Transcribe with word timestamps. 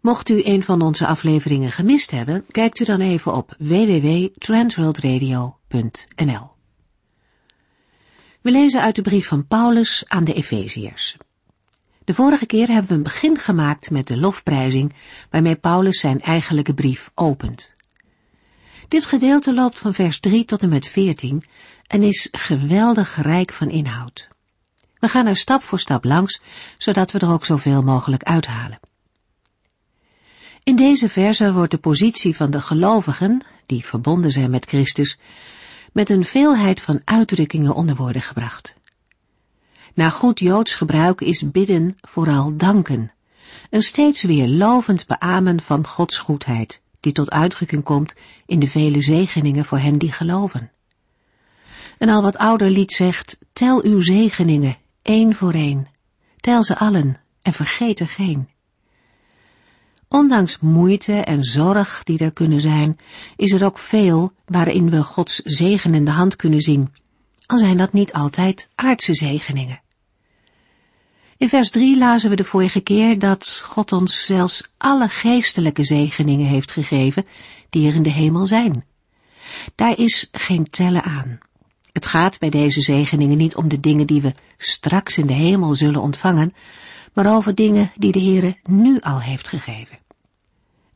Mocht 0.00 0.28
u 0.28 0.40
een 0.44 0.62
van 0.62 0.82
onze 0.82 1.06
afleveringen 1.06 1.72
gemist 1.72 2.10
hebben, 2.10 2.44
kijkt 2.46 2.80
u 2.80 2.84
dan 2.84 3.00
even 3.00 3.34
op 3.34 3.54
www.transworldradio.nl. 3.58 6.50
We 8.40 8.50
lezen 8.50 8.80
uit 8.80 8.96
de 8.96 9.02
brief 9.02 9.26
van 9.26 9.46
Paulus 9.46 10.04
aan 10.06 10.24
de 10.24 10.32
Efeziërs. 10.32 11.16
De 12.04 12.14
vorige 12.14 12.46
keer 12.46 12.68
hebben 12.68 12.88
we 12.88 12.94
een 12.94 13.02
begin 13.02 13.38
gemaakt 13.38 13.90
met 13.90 14.06
de 14.06 14.18
lofprijzing 14.18 14.94
waarmee 15.30 15.56
Paulus 15.56 16.00
zijn 16.00 16.20
eigenlijke 16.20 16.74
brief 16.74 17.10
opent. 17.14 17.74
Dit 18.88 19.04
gedeelte 19.04 19.54
loopt 19.54 19.78
van 19.78 19.94
vers 19.94 20.20
3 20.20 20.44
tot 20.44 20.62
en 20.62 20.68
met 20.68 20.86
14 20.86 21.42
en 21.86 22.02
is 22.02 22.28
geweldig 22.32 23.22
rijk 23.22 23.52
van 23.52 23.70
inhoud. 23.70 24.28
We 24.98 25.08
gaan 25.08 25.26
er 25.26 25.36
stap 25.36 25.62
voor 25.62 25.78
stap 25.78 26.04
langs, 26.04 26.40
zodat 26.78 27.12
we 27.12 27.18
er 27.18 27.32
ook 27.32 27.44
zoveel 27.44 27.82
mogelijk 27.82 28.22
uithalen. 28.22 28.80
In 30.62 30.76
deze 30.76 31.08
verse 31.08 31.52
wordt 31.52 31.70
de 31.70 31.78
positie 31.78 32.36
van 32.36 32.50
de 32.50 32.60
gelovigen, 32.60 33.44
die 33.66 33.84
verbonden 33.84 34.30
zijn 34.30 34.50
met 34.50 34.66
Christus, 34.66 35.18
met 35.92 36.10
een 36.10 36.24
veelheid 36.24 36.80
van 36.80 37.00
uitdrukkingen 37.04 37.74
onder 37.74 37.96
woorden 37.96 38.22
gebracht. 38.22 38.74
Naar 39.94 40.10
goed 40.10 40.38
Joods 40.38 40.74
gebruik 40.74 41.20
is 41.20 41.50
bidden 41.50 41.96
vooral 42.00 42.56
danken, 42.56 43.12
een 43.70 43.82
steeds 43.82 44.22
weer 44.22 44.48
lovend 44.48 45.06
beamen 45.06 45.60
van 45.60 45.86
Gods 45.86 46.18
goedheid, 46.18 46.82
die 47.00 47.12
tot 47.12 47.30
uitdrukking 47.30 47.84
komt 47.84 48.14
in 48.46 48.60
de 48.60 48.66
vele 48.66 49.02
zegeningen 49.02 49.64
voor 49.64 49.78
hen 49.78 49.98
die 49.98 50.12
geloven. 50.12 50.70
Een 51.98 52.10
al 52.10 52.22
wat 52.22 52.36
ouder 52.36 52.70
lied 52.70 52.92
zegt, 52.92 53.38
tel 53.52 53.84
uw 53.84 54.00
zegeningen, 54.00 54.76
één 55.02 55.34
voor 55.34 55.52
één, 55.52 55.86
tel 56.36 56.64
ze 56.64 56.78
allen 56.78 57.20
en 57.42 57.52
vergeet 57.52 58.00
er 58.00 58.08
geen. 58.08 58.48
Ondanks 60.12 60.58
moeite 60.60 61.12
en 61.12 61.42
zorg 61.42 62.02
die 62.04 62.18
er 62.18 62.32
kunnen 62.32 62.60
zijn, 62.60 62.96
is 63.36 63.52
er 63.52 63.64
ook 63.64 63.78
veel 63.78 64.32
waarin 64.46 64.90
we 64.90 65.02
Gods 65.02 65.36
zegen 65.36 65.94
in 65.94 66.04
de 66.04 66.10
hand 66.10 66.36
kunnen 66.36 66.60
zien, 66.60 66.92
al 67.46 67.58
zijn 67.58 67.76
dat 67.76 67.92
niet 67.92 68.12
altijd 68.12 68.68
aardse 68.74 69.14
zegeningen. 69.14 69.80
In 71.36 71.48
vers 71.48 71.70
3 71.70 71.98
lazen 71.98 72.30
we 72.30 72.36
de 72.36 72.44
vorige 72.44 72.80
keer 72.80 73.18
dat 73.18 73.62
God 73.64 73.92
ons 73.92 74.24
zelfs 74.26 74.72
alle 74.76 75.08
geestelijke 75.08 75.84
zegeningen 75.84 76.46
heeft 76.46 76.70
gegeven 76.70 77.26
die 77.68 77.88
er 77.88 77.94
in 77.94 78.02
de 78.02 78.10
hemel 78.10 78.46
zijn. 78.46 78.84
Daar 79.74 79.98
is 79.98 80.28
geen 80.32 80.64
tellen 80.64 81.02
aan. 81.02 81.38
Het 81.92 82.06
gaat 82.06 82.38
bij 82.38 82.50
deze 82.50 82.80
zegeningen 82.80 83.36
niet 83.36 83.56
om 83.56 83.68
de 83.68 83.80
dingen 83.80 84.06
die 84.06 84.22
we 84.22 84.34
straks 84.56 85.18
in 85.18 85.26
de 85.26 85.32
hemel 85.32 85.74
zullen 85.74 86.00
ontvangen, 86.00 86.52
maar 87.12 87.36
over 87.36 87.54
dingen 87.54 87.92
die 87.96 88.12
de 88.12 88.20
Heere 88.20 88.56
nu 88.62 89.00
al 89.00 89.20
heeft 89.20 89.48
gegeven. 89.48 89.99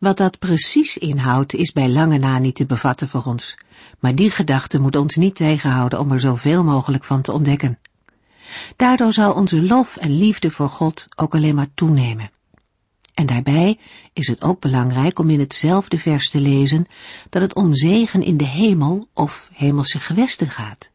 Wat 0.05 0.17
dat 0.17 0.39
precies 0.39 0.99
inhoudt 0.99 1.55
is 1.55 1.73
bij 1.73 1.89
lange 1.89 2.19
na 2.19 2.39
niet 2.39 2.55
te 2.55 2.67
bevatten 2.67 3.09
voor 3.09 3.25
ons, 3.25 3.57
maar 3.99 4.15
die 4.15 4.31
gedachte 4.31 4.81
moet 4.81 4.97
ons 4.97 5.17
niet 5.17 5.35
tegenhouden 5.35 5.99
om 5.99 6.13
er 6.13 6.21
zoveel 6.21 6.65
mogelijk 6.65 7.05
van 7.05 7.23
te 7.23 7.33
ontdekken. 7.33 7.79
Daardoor 8.77 9.13
zal 9.13 9.33
onze 9.33 9.63
lof 9.63 9.97
en 9.97 10.19
liefde 10.19 10.51
voor 10.51 10.69
God 10.69 11.07
ook 11.17 11.35
alleen 11.35 11.55
maar 11.55 11.69
toenemen. 11.75 12.31
En 13.15 13.27
daarbij 13.27 13.79
is 14.13 14.27
het 14.27 14.43
ook 14.43 14.61
belangrijk 14.61 15.19
om 15.19 15.31
in 15.31 15.41
hetzelfde 15.41 15.99
vers 15.99 16.31
te 16.31 16.41
lezen 16.41 16.87
dat 17.31 17.43
het 17.43 17.55
om 17.55 17.75
zegen 17.75 18.23
in 18.23 18.37
de 18.37 18.47
hemel 18.47 19.07
of 19.13 19.51
hemelse 19.53 20.01
gewesten 20.01 20.51
gaat. 20.51 20.91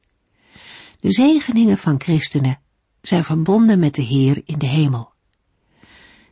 De 0.99 1.11
zegeningen 1.11 1.77
van 1.77 2.01
christenen 2.01 2.59
zijn 3.01 3.23
verbonden 3.23 3.79
met 3.79 3.95
de 3.95 4.03
Heer 4.03 4.41
in 4.45 4.59
de 4.59 4.67
hemel. 4.67 5.08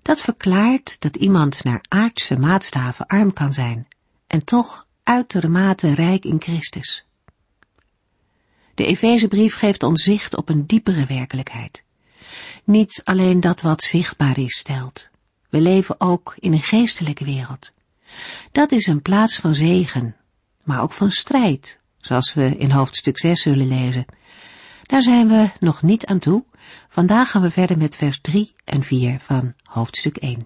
Dat 0.07 0.21
verklaart 0.21 0.99
dat 0.99 1.15
iemand 1.15 1.63
naar 1.63 1.85
aardse 1.87 2.37
maatstaven 2.37 3.05
arm 3.05 3.33
kan 3.33 3.53
zijn 3.53 3.87
en 4.27 4.45
toch 4.45 4.87
uitermate 5.03 5.93
rijk 5.93 6.25
in 6.25 6.41
Christus. 6.41 7.05
De 8.75 8.85
Efezebrief 8.85 9.55
geeft 9.55 9.83
ons 9.83 10.03
zicht 10.03 10.35
op 10.35 10.49
een 10.49 10.65
diepere 10.65 11.05
werkelijkheid. 11.05 11.83
Niet 12.63 13.01
alleen 13.03 13.39
dat 13.39 13.61
wat 13.61 13.83
zichtbaar 13.83 14.39
is 14.39 14.57
stelt. 14.57 15.09
We 15.49 15.61
leven 15.61 15.99
ook 15.99 16.35
in 16.39 16.53
een 16.53 16.61
geestelijke 16.61 17.25
wereld. 17.25 17.71
Dat 18.51 18.71
is 18.71 18.87
een 18.87 19.01
plaats 19.01 19.35
van 19.35 19.53
zegen, 19.53 20.15
maar 20.63 20.81
ook 20.81 20.93
van 20.93 21.11
strijd, 21.11 21.79
zoals 21.97 22.33
we 22.33 22.57
in 22.57 22.71
hoofdstuk 22.71 23.19
6 23.19 23.41
zullen 23.41 23.67
lezen. 23.67 24.05
Daar 24.87 25.01
zijn 25.01 25.27
we 25.27 25.51
nog 25.59 25.81
niet 25.81 26.05
aan 26.05 26.19
toe. 26.19 26.45
Vandaag 26.89 27.31
gaan 27.31 27.41
we 27.41 27.51
verder 27.51 27.77
met 27.77 27.95
vers 27.95 28.21
3 28.21 28.55
en 28.63 28.83
4 28.83 29.19
van 29.19 29.53
hoofdstuk 29.63 30.17
1. 30.17 30.45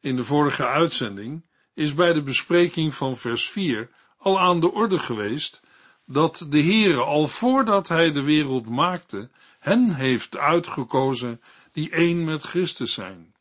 In 0.00 0.16
de 0.16 0.24
vorige 0.24 0.66
uitzending 0.66 1.44
is 1.74 1.94
bij 1.94 2.12
de 2.12 2.22
bespreking 2.22 2.94
van 2.94 3.16
vers 3.16 3.50
4 3.50 3.90
al 4.16 4.40
aan 4.40 4.60
de 4.60 4.72
orde 4.72 4.98
geweest 4.98 5.62
dat 6.06 6.46
de 6.48 6.62
Heere 6.62 7.00
al 7.00 7.28
voordat 7.28 7.88
hij 7.88 8.12
de 8.12 8.22
wereld 8.22 8.68
maakte, 8.68 9.30
hen 9.58 9.94
heeft 9.94 10.36
uitgekozen 10.36 11.40
die 11.72 11.90
één 11.90 12.24
met 12.24 12.42
Christus 12.42 12.92
zijn. 12.92 13.34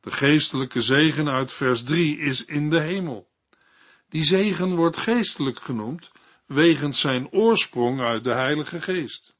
De 0.00 0.10
geestelijke 0.10 0.80
zegen 0.80 1.28
uit 1.28 1.52
vers 1.52 1.82
3 1.82 2.18
is 2.18 2.44
in 2.44 2.70
de 2.70 2.80
hemel. 2.80 3.27
Die 4.08 4.24
zegen 4.24 4.76
wordt 4.76 4.96
geestelijk 4.96 5.60
genoemd, 5.60 6.10
wegens 6.46 7.00
zijn 7.00 7.30
oorsprong 7.30 8.00
uit 8.00 8.24
de 8.24 8.32
Heilige 8.32 8.82
Geest. 8.82 9.34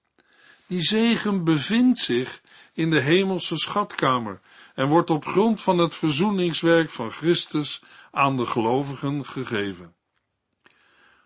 Die 0.66 0.82
zegen 0.82 1.44
bevindt 1.44 1.98
zich 1.98 2.40
in 2.72 2.90
de 2.90 3.00
hemelse 3.00 3.56
schatkamer 3.56 4.40
en 4.74 4.88
wordt 4.88 5.10
op 5.10 5.24
grond 5.24 5.60
van 5.60 5.78
het 5.78 5.94
verzoeningswerk 5.94 6.90
van 6.90 7.10
Christus 7.10 7.82
aan 8.10 8.36
de 8.36 8.46
gelovigen 8.46 9.26
gegeven. 9.26 9.94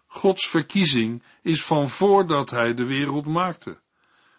Gods 0.06 0.48
verkiezing 0.48 1.22
is 1.42 1.64
van 1.64 1.88
voordat 1.88 2.50
hij 2.50 2.74
de 2.74 2.86
wereld 2.86 3.26
maakte. 3.26 3.80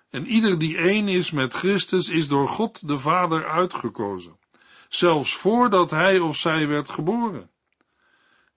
En 0.10 0.28
ieder 0.28 0.60
die 0.60 0.78
één 0.78 1.08
is 1.08 1.32
met 1.32 1.54
Christus 1.54 2.10
is 2.10 2.28
door 2.28 2.48
God 2.48 2.88
de 2.88 2.98
Vader 2.98 3.48
uitgekozen, 3.48 4.40
zelfs 4.90 5.36
voordat 5.36 5.92
hij 5.92 6.20
of 6.20 6.38
zij 6.38 6.68
werd 6.68 6.90
geboren. 6.90 7.50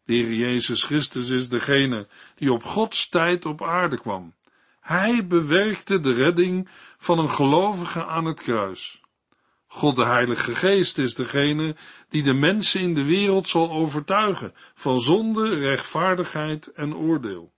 De 0.07 0.15
Heer 0.15 0.33
Jezus 0.33 0.85
Christus 0.85 1.31
is 1.31 1.49
degene 1.49 2.07
die 2.35 2.53
op 2.53 2.63
Gods 2.63 3.09
tijd 3.09 3.47
op 3.47 3.63
aarde 3.63 3.99
kwam. 3.99 4.35
Hij 4.81 5.27
bewerkte 5.27 6.01
de 6.01 6.13
redding 6.13 6.69
van 6.99 7.19
een 7.19 7.31
gelovige 7.31 8.05
aan 8.05 8.25
het 8.25 8.41
kruis. 8.41 9.01
God 9.67 9.97
de 9.97 10.05
Heilige 10.05 10.55
Geest 10.55 10.99
is 10.99 11.15
degene 11.15 11.77
die 12.09 12.23
de 12.23 12.33
mensen 12.33 12.81
in 12.81 12.95
de 12.95 13.05
wereld 13.05 13.49
zal 13.49 13.71
overtuigen 13.71 14.55
van 14.75 15.01
zonde, 15.01 15.55
rechtvaardigheid 15.55 16.67
en 16.67 16.95
oordeel. 16.95 17.53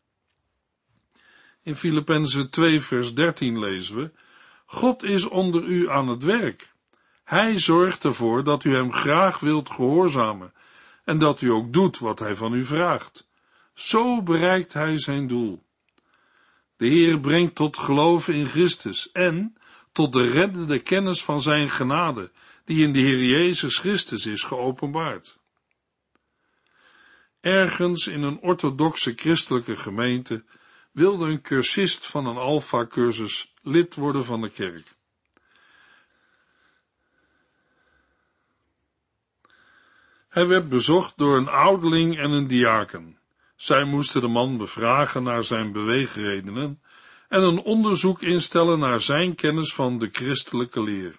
In 1.63 1.77
Filippenzen 1.77 2.51
2 2.51 2.81
vers 2.81 3.15
13 3.15 3.59
lezen 3.59 3.97
we, 3.97 4.13
God 4.67 5.03
is 5.03 5.25
onder 5.25 5.65
u 5.65 5.91
aan 5.91 6.09
het 6.09 6.23
werk. 6.23 6.73
Hij 7.25 7.59
zorgt 7.59 8.05
ervoor 8.05 8.45
dat 8.45 8.65
u 8.65 8.75
hem 8.75 8.93
graag 8.93 9.39
wilt 9.41 9.71
gehoorzamen 9.71 10.53
en 11.09 11.19
dat 11.19 11.41
u 11.41 11.51
ook 11.51 11.73
doet 11.73 11.99
wat 11.99 12.19
hij 12.19 12.35
van 12.35 12.55
u 12.55 12.65
vraagt. 12.65 13.29
Zo 13.75 14.23
bereikt 14.23 14.73
hij 14.73 14.99
zijn 14.99 15.27
doel. 15.27 15.65
De 16.77 16.87
Heer 16.87 17.21
brengt 17.21 17.55
tot 17.55 17.77
geloven 17.77 18.35
in 18.35 18.47
Christus 18.47 19.13
en 19.13 19.57
tot 19.93 20.13
de 20.13 20.29
reddende 20.29 20.79
kennis 20.79 21.25
van 21.25 21.41
zijn 21.41 21.71
genade, 21.71 22.31
die 22.65 22.85
in 22.85 22.93
de 22.93 22.99
Heer 22.99 23.25
Jezus 23.25 23.79
Christus 23.79 24.27
is 24.27 24.43
geopenbaard. 24.43 25.39
Ergens 27.41 28.07
in 28.07 28.23
een 28.23 28.41
orthodoxe 28.41 29.13
christelijke 29.17 29.77
gemeente 29.77 30.45
wilde 30.93 31.27
een 31.27 31.41
cursist 31.41 32.07
van 32.07 32.27
een 32.27 32.37
alfa-cursus 32.37 33.55
lid 33.63 33.95
worden 33.95 34.25
van 34.25 34.41
de 34.41 34.51
kerk. 34.51 34.97
Hij 40.29 40.47
werd 40.47 40.69
bezocht 40.69 41.19
door 41.19 41.37
een 41.37 41.49
ouderling 41.49 42.19
en 42.19 42.31
een 42.31 42.47
diaken. 42.47 43.19
Zij 43.57 43.85
moesten 43.85 44.21
de 44.21 44.29
man 44.29 44.57
bevragen 44.57 45.23
naar 45.23 45.45
zijn 45.45 45.73
beweegredenen 45.73 46.83
en 47.29 47.43
een 47.43 47.61
onderzoek 47.61 48.23
instellen 48.23 48.79
naar 48.79 49.01
zijn 49.01 49.35
kennis 49.35 49.75
van 49.75 49.99
de 49.99 50.09
christelijke 50.13 50.83
leer. 50.83 51.19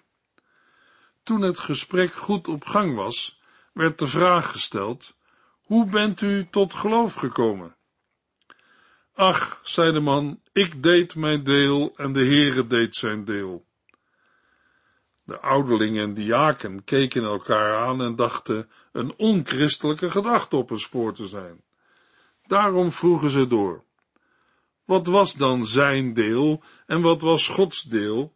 Toen 1.22 1.40
het 1.40 1.58
gesprek 1.58 2.14
goed 2.14 2.48
op 2.48 2.64
gang 2.64 2.94
was, 2.94 3.40
werd 3.72 3.98
de 3.98 4.06
vraag 4.06 4.50
gesteld, 4.50 5.14
hoe 5.62 5.86
bent 5.86 6.20
u 6.20 6.46
tot 6.50 6.74
geloof 6.74 7.14
gekomen? 7.14 7.76
Ach, 9.14 9.60
zei 9.62 9.92
de 9.92 10.00
man, 10.00 10.40
ik 10.52 10.82
deed 10.82 11.14
mijn 11.14 11.44
deel 11.44 11.92
en 11.96 12.12
de 12.12 12.24
Heere 12.24 12.66
deed 12.66 12.96
zijn 12.96 13.24
deel. 13.24 13.64
De 15.30 15.40
ouderling 15.40 15.98
en 15.98 16.14
diaken 16.14 16.84
keken 16.84 17.24
elkaar 17.24 17.76
aan 17.76 18.02
en 18.02 18.16
dachten 18.16 18.70
een 18.92 19.14
onchristelijke 19.16 20.10
gedachte 20.10 20.56
op 20.56 20.70
een 20.70 20.80
spoor 20.80 21.12
te 21.12 21.26
zijn. 21.26 21.62
Daarom 22.46 22.92
vroegen 22.92 23.30
ze 23.30 23.46
door. 23.46 23.84
Wat 24.84 25.06
was 25.06 25.34
dan 25.34 25.66
zijn 25.66 26.14
deel 26.14 26.62
en 26.86 27.00
wat 27.00 27.20
was 27.20 27.48
Gods 27.48 27.82
deel? 27.82 28.32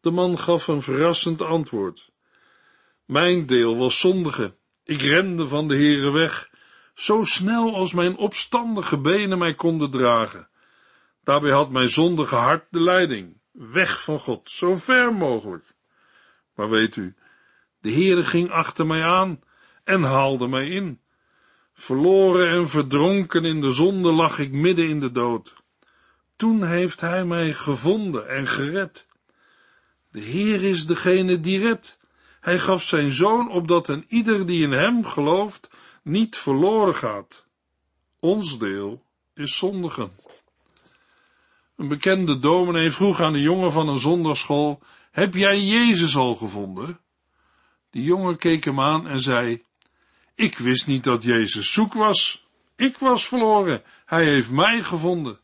De 0.00 0.10
man 0.10 0.38
gaf 0.38 0.68
een 0.68 0.82
verrassend 0.82 1.42
antwoord. 1.42 2.10
Mijn 3.04 3.46
deel 3.46 3.76
was 3.76 4.00
zondige. 4.00 4.54
Ik 4.84 5.00
rende 5.00 5.48
van 5.48 5.68
de 5.68 5.74
Heere 5.74 6.10
weg, 6.10 6.50
zo 6.94 7.24
snel 7.24 7.74
als 7.74 7.92
mijn 7.92 8.16
opstandige 8.16 8.98
benen 8.98 9.38
mij 9.38 9.54
konden 9.54 9.90
dragen. 9.90 10.48
Daarbij 11.24 11.52
had 11.52 11.70
mijn 11.70 11.88
zondige 11.88 12.36
hart 12.36 12.66
de 12.70 12.80
leiding 12.80 13.37
weg 13.58 14.02
van 14.02 14.18
God, 14.18 14.50
zo 14.50 14.76
ver 14.76 15.14
mogelijk. 15.14 15.64
Maar 16.54 16.70
weet 16.70 16.96
u, 16.96 17.14
de 17.80 17.92
Heere 17.92 18.24
ging 18.24 18.50
achter 18.50 18.86
mij 18.86 19.04
aan 19.04 19.40
en 19.84 20.02
haalde 20.02 20.46
mij 20.46 20.68
in. 20.68 21.00
Verloren 21.74 22.48
en 22.48 22.68
verdronken 22.68 23.44
in 23.44 23.60
de 23.60 23.70
zonde 23.70 24.12
lag 24.12 24.38
ik 24.38 24.52
midden 24.52 24.88
in 24.88 25.00
de 25.00 25.12
dood. 25.12 25.54
Toen 26.36 26.64
heeft 26.64 27.00
Hij 27.00 27.24
mij 27.24 27.52
gevonden 27.52 28.28
en 28.28 28.46
gered. 28.46 29.06
De 30.10 30.20
Heer 30.20 30.64
is 30.64 30.86
degene 30.86 31.40
die 31.40 31.60
redt. 31.60 31.98
Hij 32.40 32.58
gaf 32.58 32.82
zijn 32.82 33.12
zoon 33.12 33.50
opdat 33.50 33.88
een 33.88 34.04
ieder 34.08 34.46
die 34.46 34.62
in 34.62 34.72
hem 34.72 35.04
gelooft 35.04 35.70
niet 36.02 36.36
verloren 36.36 36.94
gaat. 36.94 37.46
Ons 38.20 38.58
deel 38.58 39.04
is 39.34 39.56
zondigen. 39.56 40.12
Een 41.78 41.88
bekende 41.88 42.38
dominee 42.38 42.90
vroeg 42.90 43.20
aan 43.20 43.32
de 43.32 43.40
jongen 43.40 43.72
van 43.72 43.88
een 43.88 43.98
zondagschool, 43.98 44.82
heb 45.10 45.34
jij 45.34 45.60
Jezus 45.60 46.16
al 46.16 46.34
gevonden? 46.34 47.00
Die 47.90 48.02
jongen 48.02 48.38
keek 48.38 48.64
hem 48.64 48.80
aan 48.80 49.08
en 49.08 49.20
zei, 49.20 49.62
ik 50.34 50.58
wist 50.58 50.86
niet 50.86 51.04
dat 51.04 51.22
Jezus 51.22 51.72
zoek 51.72 51.92
was. 51.92 52.46
Ik 52.76 52.98
was 52.98 53.26
verloren. 53.26 53.82
Hij 54.04 54.24
heeft 54.24 54.50
mij 54.50 54.82
gevonden. 54.82 55.38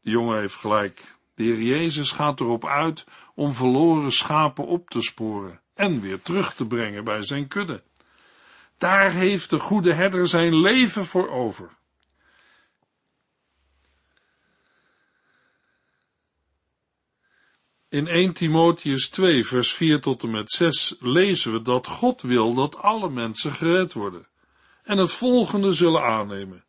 De 0.00 0.10
jongen 0.10 0.38
heeft 0.38 0.54
gelijk. 0.54 1.14
De 1.34 1.42
Heer 1.42 1.62
Jezus 1.62 2.10
gaat 2.10 2.40
erop 2.40 2.66
uit 2.66 3.04
om 3.34 3.54
verloren 3.54 4.12
schapen 4.12 4.66
op 4.66 4.90
te 4.90 5.02
sporen 5.02 5.60
en 5.74 6.00
weer 6.00 6.22
terug 6.22 6.54
te 6.54 6.66
brengen 6.66 7.04
bij 7.04 7.22
zijn 7.22 7.48
kudde. 7.48 7.82
Daar 8.78 9.10
heeft 9.10 9.50
de 9.50 9.58
goede 9.58 9.92
herder 9.92 10.26
zijn 10.26 10.56
leven 10.56 11.06
voor 11.06 11.30
over. 11.30 11.76
In 17.90 18.06
1 18.06 18.32
Timotheus 18.32 19.08
2, 19.08 19.44
vers 19.44 19.72
4 19.72 20.00
tot 20.00 20.22
en 20.22 20.30
met 20.30 20.50
6 20.50 20.96
lezen 21.00 21.52
we 21.52 21.62
dat 21.62 21.86
God 21.86 22.22
wil 22.22 22.54
dat 22.54 22.76
alle 22.76 23.10
mensen 23.10 23.52
gered 23.52 23.92
worden 23.92 24.26
en 24.82 24.98
het 24.98 25.12
volgende 25.12 25.72
zullen 25.72 26.02
aannemen. 26.02 26.64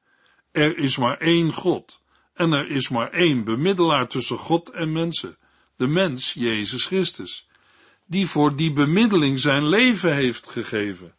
Er 0.51 0.77
is 0.77 0.97
maar 0.97 1.17
één 1.17 1.53
God 1.53 2.01
en 2.33 2.51
er 2.51 2.69
is 2.69 2.89
maar 2.89 3.09
één 3.09 3.43
bemiddelaar 3.43 4.07
tussen 4.07 4.37
God 4.37 4.69
en 4.69 4.91
mensen, 4.91 5.37
de 5.75 5.87
mens 5.87 6.33
Jezus 6.33 6.85
Christus, 6.85 7.47
die 8.05 8.27
voor 8.27 8.55
die 8.55 8.73
bemiddeling 8.73 9.39
zijn 9.39 9.67
leven 9.67 10.15
heeft 10.15 10.47
gegeven. 10.47 11.15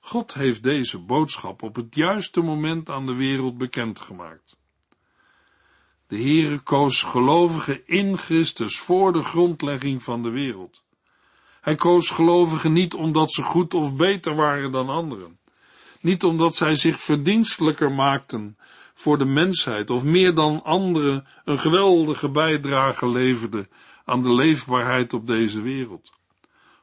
God 0.00 0.34
heeft 0.34 0.62
deze 0.62 0.98
boodschap 0.98 1.62
op 1.62 1.76
het 1.76 1.94
juiste 1.94 2.40
moment 2.40 2.90
aan 2.90 3.06
de 3.06 3.14
wereld 3.14 3.58
bekendgemaakt. 3.58 4.56
De 6.12 6.18
Heere 6.18 6.58
koos 6.58 7.02
gelovigen 7.02 7.86
in 7.86 8.18
Christus 8.18 8.78
voor 8.78 9.12
de 9.12 9.22
grondlegging 9.22 10.02
van 10.02 10.22
de 10.22 10.30
wereld. 10.30 10.82
Hij 11.60 11.74
koos 11.74 12.10
gelovigen 12.10 12.72
niet 12.72 12.94
omdat 12.94 13.32
ze 13.32 13.42
goed 13.42 13.74
of 13.74 13.96
beter 13.96 14.34
waren 14.34 14.72
dan 14.72 14.88
anderen, 14.88 15.38
niet 16.00 16.24
omdat 16.24 16.56
zij 16.56 16.74
zich 16.74 17.00
verdienstelijker 17.00 17.92
maakten 17.92 18.58
voor 18.94 19.18
de 19.18 19.24
mensheid 19.24 19.90
of 19.90 20.02
meer 20.02 20.34
dan 20.34 20.62
anderen 20.64 21.26
een 21.44 21.58
geweldige 21.58 22.28
bijdrage 22.28 23.08
leverden 23.08 23.68
aan 24.04 24.22
de 24.22 24.34
leefbaarheid 24.34 25.12
op 25.12 25.26
deze 25.26 25.62
wereld. 25.62 26.12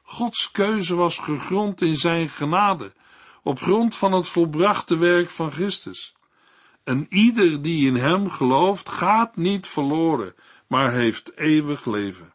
Gods 0.02 0.50
keuze 0.50 0.94
was 0.94 1.18
gegrond 1.18 1.80
in 1.80 1.96
zijn 1.96 2.28
genade, 2.28 2.92
op 3.42 3.60
grond 3.60 3.94
van 3.94 4.12
het 4.12 4.28
volbrachte 4.28 4.96
werk 4.96 5.30
van 5.30 5.52
Christus. 5.52 6.14
En 6.84 7.06
ieder 7.08 7.62
die 7.62 7.86
in 7.86 7.94
hem 7.94 8.30
gelooft, 8.30 8.88
gaat 8.88 9.36
niet 9.36 9.66
verloren, 9.66 10.34
maar 10.66 10.92
heeft 10.92 11.36
eeuwig 11.36 11.84
leven. 11.84 12.34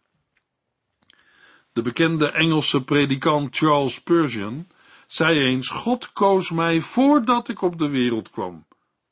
De 1.73 1.81
bekende 1.81 2.31
Engelse 2.31 2.83
predikant 2.83 3.55
Charles 3.55 3.93
Spurgeon 3.93 4.67
zei 5.07 5.39
eens, 5.39 5.69
God 5.69 6.11
koos 6.11 6.51
mij 6.51 6.81
voordat 6.81 7.47
ik 7.47 7.61
op 7.61 7.77
de 7.77 7.89
wereld 7.89 8.29
kwam, 8.29 8.65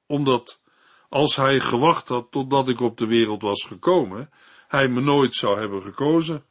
omdat, 0.05 0.59
als 1.09 1.35
hij 1.35 1.59
gewacht 1.59 2.07
had 2.07 2.31
totdat 2.31 2.67
ik 2.67 2.79
op 2.79 2.97
de 2.97 3.05
wereld 3.05 3.41
was 3.41 3.63
gekomen, 3.63 4.29
hij 4.67 4.87
me 4.87 5.01
nooit 5.01 5.35
zou 5.35 5.59
hebben 5.59 5.81
gekozen. 5.81 6.45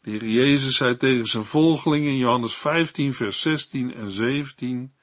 De 0.00 0.10
Heer 0.10 0.28
Jezus 0.28 0.76
zei 0.76 0.96
tegen 0.96 1.26
zijn 1.26 1.44
volgeling 1.44 2.06
in 2.06 2.16
Johannes 2.16 2.54
15, 2.54 3.14
vers 3.14 3.40
16 3.40 3.94
en 3.94 4.10
17, 4.10 4.93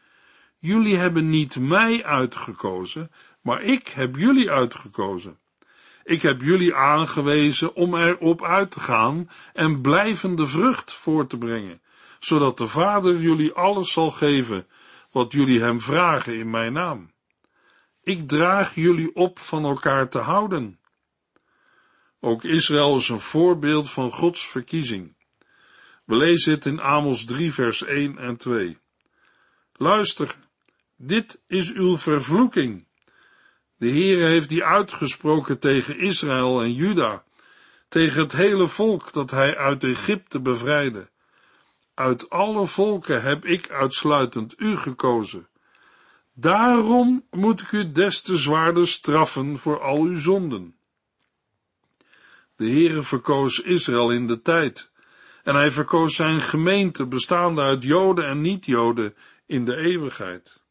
Jullie 0.62 0.98
hebben 0.98 1.30
niet 1.30 1.60
mij 1.60 2.04
uitgekozen, 2.04 3.12
maar 3.42 3.62
ik 3.62 3.88
heb 3.88 4.16
jullie 4.16 4.52
uitgekozen. 4.52 5.40
Ik 6.04 6.22
heb 6.22 6.42
jullie 6.42 6.76
aangewezen 6.76 7.76
om 7.76 7.96
erop 7.96 8.44
uit 8.44 8.72
te 8.72 8.80
gaan 8.80 9.30
en 9.54 9.82
blijvende 9.82 10.48
vrucht 10.48 10.94
voor 10.94 11.28
te 11.28 11.38
brengen, 11.38 11.82
zodat 12.20 12.58
de 12.58 12.68
Vader 12.68 13.22
jullie 13.22 13.52
alles 13.52 13.92
zal 13.92 14.12
geven 14.12 14.68
wat 15.12 15.32
jullie 15.32 15.62
hem 15.62 15.82
vragen 15.82 16.38
in 16.38 16.50
mijn 16.50 16.74
naam. 16.74 17.12
Ik 18.04 18.28
draag 18.28 18.76
jullie 18.76 19.16
op 19.16 19.40
van 19.40 19.66
elkaar 19.66 20.10
te 20.10 20.20
houden. 20.20 20.80
Ook 22.20 22.44
Israël 22.44 22.98
is 22.98 23.10
een 23.10 23.20
voorbeeld 23.20 23.92
van 23.92 24.12
Gods 24.12 24.48
verkiezing. 24.48 25.16
We 26.06 26.16
lezen 26.16 26.54
het 26.54 26.66
in 26.66 26.82
Amos 26.82 27.26
3 27.26 27.54
vers 27.54 27.84
1 27.84 28.18
en 28.18 28.38
2. 28.38 28.80
Luister, 29.74 30.36
dit 31.04 31.42
is 31.48 31.74
uw 31.74 31.98
vervloeking. 31.98 32.86
De 33.78 33.90
Heere 33.90 34.24
heeft 34.24 34.50
die 34.50 34.64
uitgesproken 34.64 35.60
tegen 35.60 35.98
Israël 35.98 36.62
en 36.62 36.74
Juda, 36.74 37.24
tegen 37.88 38.22
het 38.22 38.32
hele 38.32 38.68
volk 38.68 39.14
dat 39.14 39.32
hij 39.32 39.58
uit 39.58 39.84
Egypte 39.84 40.40
bevrijdde. 40.40 41.10
Uit 41.94 42.30
alle 42.30 42.68
volken 42.68 43.22
heb 43.22 43.46
ik 43.46 43.70
uitsluitend 43.70 44.54
u 44.58 44.76
gekozen. 44.76 45.48
Daarom 46.34 47.26
moet 47.30 47.62
ik 47.62 47.72
u 47.72 47.92
des 47.92 48.22
te 48.22 48.38
zwaarder 48.38 48.88
straffen 48.88 49.60
voor 49.60 49.82
al 49.82 50.02
uw 50.02 50.16
zonden. 50.16 50.76
De 52.56 52.70
Heere 52.70 53.04
verkoos 53.04 53.60
Israël 53.60 54.12
in 54.12 54.28
de 54.28 54.42
tijd, 54.42 54.92
en 55.44 55.56
hij 55.56 55.72
verkoos 55.72 56.16
zijn 56.16 56.42
gemeente 56.42 57.08
bestaande 57.08 57.62
uit 57.62 57.84
Joden 57.84 58.26
en 58.26 58.42
niet-Joden 58.42 59.16
in 59.46 59.66
de 59.66 59.76
eeuwigheid. 59.76 60.62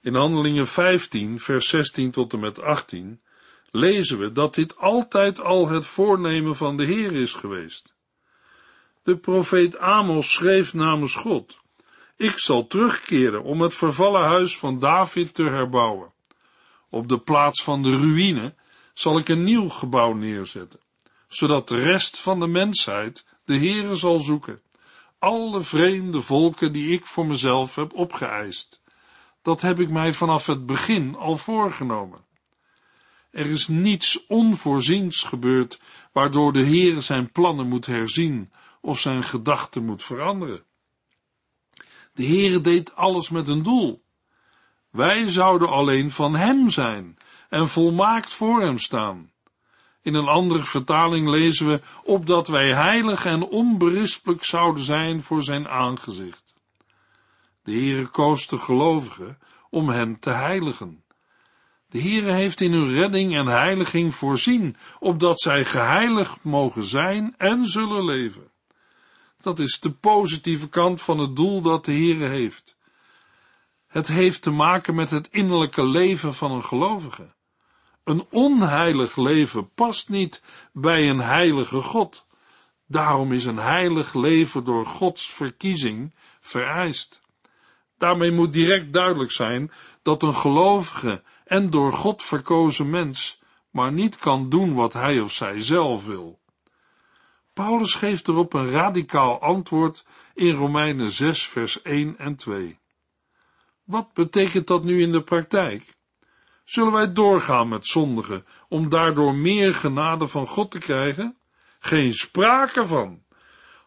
In 0.00 0.14
Handelingen 0.14 0.66
15, 0.66 1.40
vers 1.40 1.68
16 1.68 2.10
tot 2.10 2.32
en 2.32 2.40
met 2.40 2.60
18 2.60 3.20
lezen 3.70 4.18
we 4.18 4.32
dat 4.32 4.54
dit 4.54 4.76
altijd 4.78 5.40
al 5.40 5.68
het 5.68 5.86
voornemen 5.86 6.56
van 6.56 6.76
de 6.76 6.84
Heer 6.84 7.12
is 7.12 7.34
geweest. 7.34 7.94
De 9.02 9.16
profeet 9.16 9.78
Amos 9.78 10.32
schreef 10.32 10.74
namens 10.74 11.14
God, 11.14 11.58
ik 12.16 12.38
zal 12.38 12.66
terugkeren 12.66 13.42
om 13.42 13.60
het 13.60 13.74
vervallen 13.74 14.24
huis 14.24 14.58
van 14.58 14.78
David 14.78 15.34
te 15.34 15.42
herbouwen. 15.42 16.12
Op 16.90 17.08
de 17.08 17.18
plaats 17.18 17.62
van 17.62 17.82
de 17.82 17.90
ruïne 17.90 18.54
zal 18.94 19.18
ik 19.18 19.28
een 19.28 19.44
nieuw 19.44 19.68
gebouw 19.68 20.12
neerzetten, 20.12 20.80
zodat 21.28 21.68
de 21.68 21.76
rest 21.76 22.20
van 22.20 22.40
de 22.40 22.46
mensheid 22.46 23.26
de 23.44 23.56
Heere 23.56 23.94
zal 23.94 24.18
zoeken, 24.18 24.62
alle 25.18 25.62
vreemde 25.62 26.20
volken 26.20 26.72
die 26.72 26.92
ik 26.92 27.06
voor 27.06 27.26
mezelf 27.26 27.74
heb 27.74 27.94
opgeëist 27.94 28.77
dat 29.42 29.60
heb 29.60 29.80
ik 29.80 29.90
mij 29.90 30.12
vanaf 30.12 30.46
het 30.46 30.66
begin 30.66 31.16
al 31.16 31.36
voorgenomen. 31.36 32.26
Er 33.30 33.46
is 33.46 33.68
niets 33.68 34.26
onvoorziens 34.26 35.22
gebeurd, 35.22 35.80
waardoor 36.12 36.52
de 36.52 36.62
Heer 36.62 37.02
zijn 37.02 37.32
plannen 37.32 37.68
moet 37.68 37.86
herzien 37.86 38.52
of 38.80 39.00
zijn 39.00 39.22
gedachten 39.22 39.84
moet 39.84 40.02
veranderen. 40.02 40.64
De 42.14 42.24
Heer 42.24 42.62
deed 42.62 42.94
alles 42.94 43.30
met 43.30 43.48
een 43.48 43.62
doel. 43.62 44.02
Wij 44.90 45.30
zouden 45.30 45.68
alleen 45.68 46.10
van 46.10 46.34
Hem 46.34 46.70
zijn 46.70 47.16
en 47.48 47.68
volmaakt 47.68 48.34
voor 48.34 48.60
Hem 48.60 48.78
staan. 48.78 49.30
In 50.02 50.14
een 50.14 50.28
andere 50.28 50.64
vertaling 50.64 51.28
lezen 51.28 51.66
we, 51.66 51.80
opdat 52.04 52.48
wij 52.48 52.74
heilig 52.74 53.24
en 53.24 53.42
onberispelijk 53.42 54.44
zouden 54.44 54.82
zijn 54.82 55.22
voor 55.22 55.42
zijn 55.42 55.68
aangezicht. 55.68 56.47
De 57.68 57.74
Heere 57.74 58.06
koos 58.06 58.46
de 58.46 58.58
gelovigen 58.58 59.38
om 59.70 59.88
hen 59.88 60.18
te 60.18 60.30
heiligen. 60.30 61.04
De 61.88 62.00
Heere 62.00 62.32
heeft 62.32 62.60
in 62.60 62.72
hun 62.72 62.92
redding 62.94 63.36
en 63.36 63.46
heiliging 63.46 64.14
voorzien, 64.14 64.76
opdat 64.98 65.40
zij 65.40 65.64
geheiligd 65.64 66.42
mogen 66.42 66.84
zijn 66.84 67.34
en 67.36 67.64
zullen 67.64 68.04
leven. 68.04 68.50
Dat 69.40 69.58
is 69.58 69.80
de 69.80 69.90
positieve 69.90 70.68
kant 70.68 71.02
van 71.02 71.18
het 71.18 71.36
doel 71.36 71.60
dat 71.60 71.84
de 71.84 71.92
Heere 71.92 72.28
heeft. 72.28 72.76
Het 73.86 74.06
heeft 74.06 74.42
te 74.42 74.50
maken 74.50 74.94
met 74.94 75.10
het 75.10 75.28
innerlijke 75.30 75.86
leven 75.86 76.34
van 76.34 76.50
een 76.50 76.64
gelovige. 76.64 77.34
Een 78.04 78.26
onheilig 78.30 79.16
leven 79.16 79.70
past 79.70 80.08
niet 80.08 80.42
bij 80.72 81.08
een 81.08 81.20
heilige 81.20 81.80
God. 81.80 82.26
Daarom 82.86 83.32
is 83.32 83.44
een 83.44 83.58
heilig 83.58 84.14
leven 84.14 84.64
door 84.64 84.86
Gods 84.86 85.26
verkiezing 85.34 86.14
vereist. 86.40 87.26
Daarmee 87.98 88.32
moet 88.32 88.52
direct 88.52 88.92
duidelijk 88.92 89.30
zijn 89.30 89.72
dat 90.02 90.22
een 90.22 90.34
gelovige 90.34 91.22
en 91.44 91.70
door 91.70 91.92
God 91.92 92.22
verkozen 92.22 92.90
mens 92.90 93.40
maar 93.70 93.92
niet 93.92 94.16
kan 94.16 94.48
doen 94.48 94.74
wat 94.74 94.92
hij 94.92 95.20
of 95.20 95.32
zij 95.32 95.60
zelf 95.60 96.06
wil. 96.06 96.40
Paulus 97.52 97.94
geeft 97.94 98.28
erop 98.28 98.52
een 98.52 98.70
radicaal 98.70 99.40
antwoord 99.40 100.06
in 100.34 100.54
Romeinen 100.54 101.10
6 101.10 101.46
vers 101.46 101.82
1 101.82 102.18
en 102.18 102.36
2. 102.36 102.78
Wat 103.84 104.12
betekent 104.12 104.66
dat 104.66 104.84
nu 104.84 105.02
in 105.02 105.12
de 105.12 105.22
praktijk? 105.22 105.96
Zullen 106.64 106.92
wij 106.92 107.12
doorgaan 107.12 107.68
met 107.68 107.86
zondigen 107.86 108.46
om 108.68 108.88
daardoor 108.88 109.34
meer 109.34 109.74
genade 109.74 110.28
van 110.28 110.46
God 110.46 110.70
te 110.70 110.78
krijgen? 110.78 111.38
Geen 111.78 112.12
sprake 112.12 112.86
van. 112.86 113.22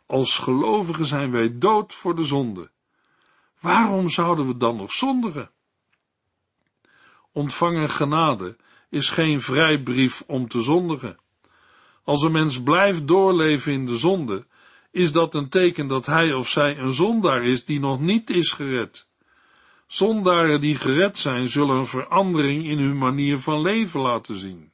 Als 0.05 0.37
gelovigen 0.37 1.05
zijn 1.05 1.31
wij 1.31 1.57
dood 1.57 1.93
voor 1.93 2.15
de 2.15 2.23
zonde. 2.23 2.70
Waarom 3.61 4.09
zouden 4.09 4.47
we 4.47 4.57
dan 4.57 4.75
nog 4.75 4.91
zondigen? 4.91 5.51
Ontvangen 7.31 7.89
genade 7.89 8.57
is 8.89 9.09
geen 9.09 9.41
vrijbrief 9.41 10.23
om 10.27 10.47
te 10.47 10.61
zondigen. 10.61 11.17
Als 12.03 12.23
een 12.23 12.31
mens 12.31 12.63
blijft 12.63 13.07
doorleven 13.07 13.73
in 13.73 13.85
de 13.85 13.97
zonde, 13.97 14.45
is 14.91 15.11
dat 15.11 15.35
een 15.35 15.49
teken 15.49 15.87
dat 15.87 16.05
hij 16.05 16.33
of 16.33 16.49
zij 16.49 16.77
een 16.77 16.93
zondaar 16.93 17.43
is 17.43 17.65
die 17.65 17.79
nog 17.79 17.99
niet 17.99 18.29
is 18.29 18.51
gered. 18.51 19.07
Zondaren 19.87 20.61
die 20.61 20.75
gered 20.75 21.17
zijn, 21.17 21.49
zullen 21.49 21.75
een 21.75 21.85
verandering 21.85 22.67
in 22.67 22.79
hun 22.79 22.97
manier 22.97 23.39
van 23.39 23.61
leven 23.61 23.99
laten 23.99 24.35
zien. 24.35 24.71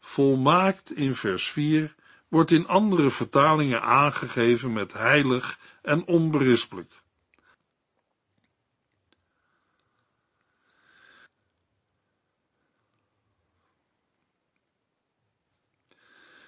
Volmaakt 0.00 0.92
in 0.96 1.14
vers 1.14 1.50
4 1.50 1.94
wordt 2.34 2.50
in 2.50 2.66
andere 2.66 3.10
vertalingen 3.10 3.82
aangegeven 3.82 4.72
met 4.72 4.92
heilig 4.92 5.58
en 5.82 6.06
onberispelijk. 6.06 7.02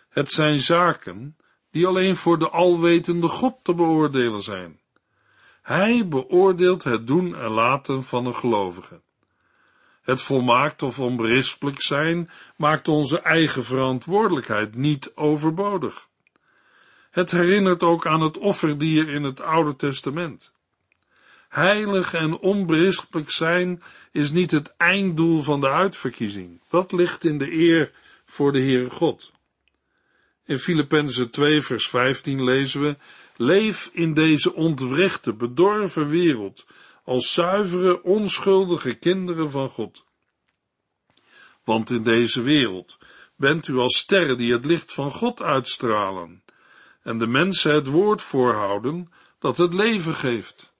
Het 0.08 0.32
zijn 0.32 0.60
zaken 0.60 1.36
die 1.70 1.86
alleen 1.86 2.16
voor 2.16 2.38
de 2.38 2.48
alwetende 2.48 3.28
God 3.28 3.58
te 3.62 3.74
beoordelen 3.74 4.42
zijn. 4.42 4.80
Hij 5.62 6.08
beoordeelt 6.08 6.84
het 6.84 7.06
doen 7.06 7.36
en 7.36 7.50
laten 7.50 8.04
van 8.04 8.26
een 8.26 8.34
gelovige. 8.34 9.02
Het 10.06 10.22
volmaakt 10.22 10.82
of 10.82 10.98
onberispelijk 11.00 11.82
zijn 11.82 12.30
maakt 12.56 12.88
onze 12.88 13.20
eigen 13.20 13.64
verantwoordelijkheid 13.64 14.74
niet 14.74 15.12
overbodig. 15.14 16.08
Het 17.10 17.30
herinnert 17.30 17.82
ook 17.82 18.06
aan 18.06 18.20
het 18.20 18.38
offerdier 18.38 19.08
in 19.08 19.22
het 19.22 19.40
Oude 19.40 19.76
Testament. 19.76 20.52
Heilig 21.48 22.14
en 22.14 22.38
onberispelijk 22.38 23.30
zijn 23.30 23.82
is 24.12 24.30
niet 24.30 24.50
het 24.50 24.74
einddoel 24.76 25.42
van 25.42 25.60
de 25.60 25.70
uitverkiezing. 25.70 26.60
Dat 26.70 26.92
ligt 26.92 27.24
in 27.24 27.38
de 27.38 27.52
eer 27.52 27.92
voor 28.26 28.52
de 28.52 28.60
Heere 28.60 28.90
God. 28.90 29.32
In 30.44 30.58
Filippenzen 30.58 31.30
2 31.30 31.60
vers 31.62 31.88
15 31.88 32.44
lezen 32.44 32.80
we, 32.80 32.96
leef 33.36 33.90
in 33.92 34.14
deze 34.14 34.54
ontwrechte, 34.54 35.32
bedorven 35.32 36.08
wereld 36.08 36.66
als 37.06 37.32
zuivere, 37.32 38.02
onschuldige 38.02 38.94
kinderen 38.94 39.50
van 39.50 39.68
God. 39.68 40.04
Want 41.64 41.90
in 41.90 42.02
deze 42.02 42.42
wereld 42.42 42.98
bent 43.36 43.68
u 43.68 43.78
als 43.78 43.96
sterren 43.96 44.38
die 44.38 44.52
het 44.52 44.64
licht 44.64 44.92
van 44.92 45.10
God 45.12 45.42
uitstralen 45.42 46.42
en 47.02 47.18
de 47.18 47.26
mensen 47.26 47.74
het 47.74 47.86
woord 47.86 48.22
voorhouden 48.22 49.12
dat 49.38 49.56
het 49.56 49.74
leven 49.74 50.14
geeft. 50.14 50.74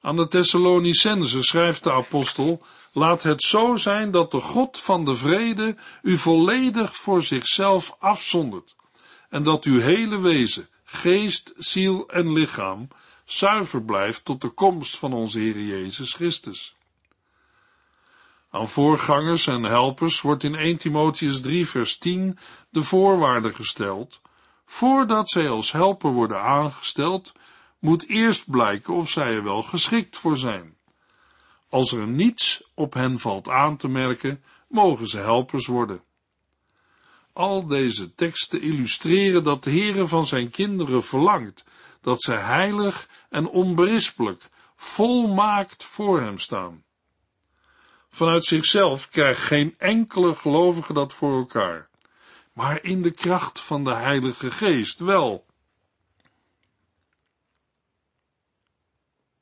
Aan 0.00 0.16
de 0.16 0.28
Thessalonicense 0.28 1.42
schrijft 1.42 1.84
de 1.84 1.92
apostel, 1.92 2.62
laat 2.92 3.22
het 3.22 3.42
zo 3.42 3.76
zijn 3.76 4.10
dat 4.10 4.30
de 4.30 4.40
God 4.40 4.78
van 4.78 5.04
de 5.04 5.14
vrede 5.14 5.76
u 6.02 6.18
volledig 6.18 6.96
voor 6.96 7.22
zichzelf 7.22 7.96
afzondert 7.98 8.76
en 9.28 9.42
dat 9.42 9.64
uw 9.64 9.80
hele 9.80 10.20
wezen, 10.20 10.68
geest, 10.84 11.52
ziel 11.56 12.08
en 12.08 12.32
lichaam 12.32 12.88
zuiver 13.32 13.82
blijft 13.82 14.24
tot 14.24 14.40
de 14.40 14.48
komst 14.48 14.98
van 14.98 15.12
onze 15.12 15.38
Heer 15.38 15.60
Jezus 15.60 16.14
Christus. 16.14 16.76
Aan 18.50 18.68
voorgangers 18.68 19.46
en 19.46 19.62
helpers 19.62 20.20
wordt 20.20 20.42
in 20.42 20.54
1 20.54 20.76
Timotheus 20.76 21.40
3 21.40 21.68
vers 21.68 21.98
10 21.98 22.38
de 22.70 22.82
voorwaarde 22.82 23.54
gesteld, 23.54 24.20
voordat 24.64 25.30
zij 25.30 25.48
als 25.48 25.72
helper 25.72 26.12
worden 26.12 26.40
aangesteld, 26.42 27.32
moet 27.78 28.08
eerst 28.08 28.50
blijken 28.50 28.94
of 28.94 29.10
zij 29.10 29.34
er 29.34 29.44
wel 29.44 29.62
geschikt 29.62 30.16
voor 30.16 30.36
zijn. 30.36 30.76
Als 31.68 31.92
er 31.92 32.06
niets 32.06 32.62
op 32.74 32.94
hen 32.94 33.18
valt 33.18 33.48
aan 33.48 33.76
te 33.76 33.88
merken, 33.88 34.42
mogen 34.68 35.08
ze 35.08 35.18
helpers 35.18 35.66
worden. 35.66 36.02
Al 37.32 37.66
deze 37.66 38.14
teksten 38.14 38.62
illustreren 38.62 39.44
dat 39.44 39.64
de 39.64 39.70
Heere 39.70 40.06
van 40.06 40.26
zijn 40.26 40.50
kinderen 40.50 41.04
verlangt 41.04 41.64
dat 42.00 42.22
zij 42.22 42.38
heilig 42.38 43.08
en 43.28 43.48
onberispelijk, 43.48 44.48
volmaakt 44.76 45.84
voor 45.84 46.20
hem 46.20 46.38
staan. 46.38 46.84
Vanuit 48.10 48.44
zichzelf 48.44 49.08
krijgt 49.08 49.42
geen 49.42 49.74
enkele 49.78 50.34
gelovige 50.34 50.92
dat 50.92 51.12
voor 51.12 51.36
elkaar, 51.38 51.88
maar 52.52 52.82
in 52.82 53.02
de 53.02 53.12
kracht 53.12 53.60
van 53.60 53.84
de 53.84 53.94
Heilige 53.94 54.50
Geest 54.50 55.00
wel. 55.00 55.46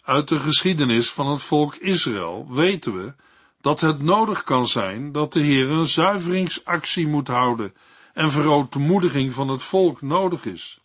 Uit 0.01 0.29
de 0.29 0.39
geschiedenis 0.39 1.11
van 1.11 1.27
het 1.27 1.43
volk 1.43 1.75
Israël 1.75 2.53
weten 2.53 2.95
we 2.95 3.15
dat 3.61 3.81
het 3.81 4.03
nodig 4.03 4.43
kan 4.43 4.67
zijn 4.67 5.13
dat 5.13 5.33
de 5.33 5.43
Heer 5.43 5.71
een 5.71 5.87
zuiveringsactie 5.87 7.07
moet 7.07 7.29
houden 7.29 7.75
en 8.13 8.31
verootmoediging 8.31 9.33
van 9.33 9.49
het 9.49 9.63
volk 9.63 10.03
nodig 10.03 10.45
is. 10.45 10.81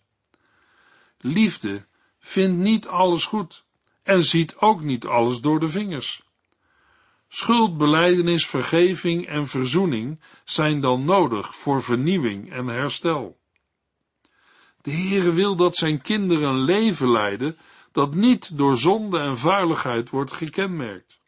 Liefde 1.26 1.86
vindt 2.20 2.58
niet 2.58 2.88
alles 2.88 3.26
goed 3.26 3.64
en 4.04 4.24
ziet 4.24 4.56
ook 4.58 4.84
niet 4.84 5.06
alles 5.06 5.42
door 5.42 5.60
de 5.60 5.70
vingers. 5.70 6.24
Schuldbeleidenis, 7.28 8.46
vergeving 8.46 9.26
en 9.28 9.48
verzoening 9.48 10.20
zijn 10.44 10.82
dan 10.82 11.04
nodig 11.04 11.56
voor 11.56 11.84
vernieuwing 11.84 12.52
en 12.52 12.68
herstel. 12.68 13.38
De 14.82 14.92
Heere 14.92 15.32
wil 15.32 15.56
dat 15.56 15.76
zijn 15.76 16.02
kinderen 16.02 16.50
een 16.50 16.64
leven 16.64 17.12
leiden 17.12 17.58
dat 17.92 18.14
niet 18.14 18.58
door 18.58 18.78
zonde 18.78 19.20
en 19.20 19.38
vuiligheid 19.38 20.10
wordt 20.10 20.32
gekenmerkt. 20.32 21.20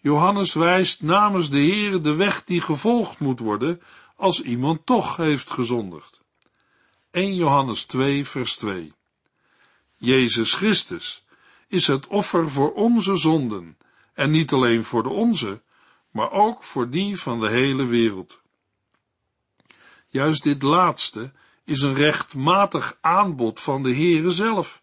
Johannes 0.00 0.54
wijst 0.54 1.02
namens 1.02 1.50
de 1.50 1.58
Heere 1.58 2.00
de 2.00 2.14
weg 2.14 2.44
die 2.44 2.60
gevolgd 2.60 3.18
moet 3.18 3.38
worden 3.38 3.82
als 4.16 4.42
iemand 4.42 4.86
toch 4.86 5.16
heeft 5.16 5.50
gezondigd. 5.50 6.13
1 7.14 7.34
Johannes 7.34 7.84
2 7.84 8.24
vers 8.24 8.56
2 8.56 8.92
Jezus 9.94 10.52
Christus 10.54 11.24
is 11.68 11.86
het 11.86 12.06
offer 12.06 12.50
voor 12.50 12.72
onze 12.72 13.16
zonden, 13.16 13.78
en 14.14 14.30
niet 14.30 14.52
alleen 14.52 14.84
voor 14.84 15.02
de 15.02 15.08
onze, 15.08 15.62
maar 16.10 16.30
ook 16.30 16.62
voor 16.62 16.90
die 16.90 17.20
van 17.20 17.40
de 17.40 17.48
hele 17.48 17.86
wereld. 17.86 18.40
Juist 20.06 20.42
dit 20.42 20.62
laatste 20.62 21.32
is 21.64 21.82
een 21.82 21.94
rechtmatig 21.94 22.98
aanbod 23.00 23.60
van 23.60 23.82
de 23.82 23.94
Heere 23.94 24.30
zelf. 24.30 24.82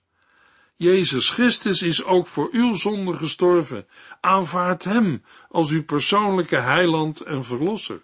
Jezus 0.76 1.30
Christus 1.30 1.82
is 1.82 2.04
ook 2.04 2.28
voor 2.28 2.50
uw 2.52 2.74
zonde 2.76 3.14
gestorven. 3.14 3.88
Aanvaard 4.22 4.84
Hem 4.84 5.24
als 5.50 5.70
uw 5.70 5.84
persoonlijke 5.84 6.58
heiland 6.58 7.22
en 7.22 7.44
verlosser. 7.44 8.02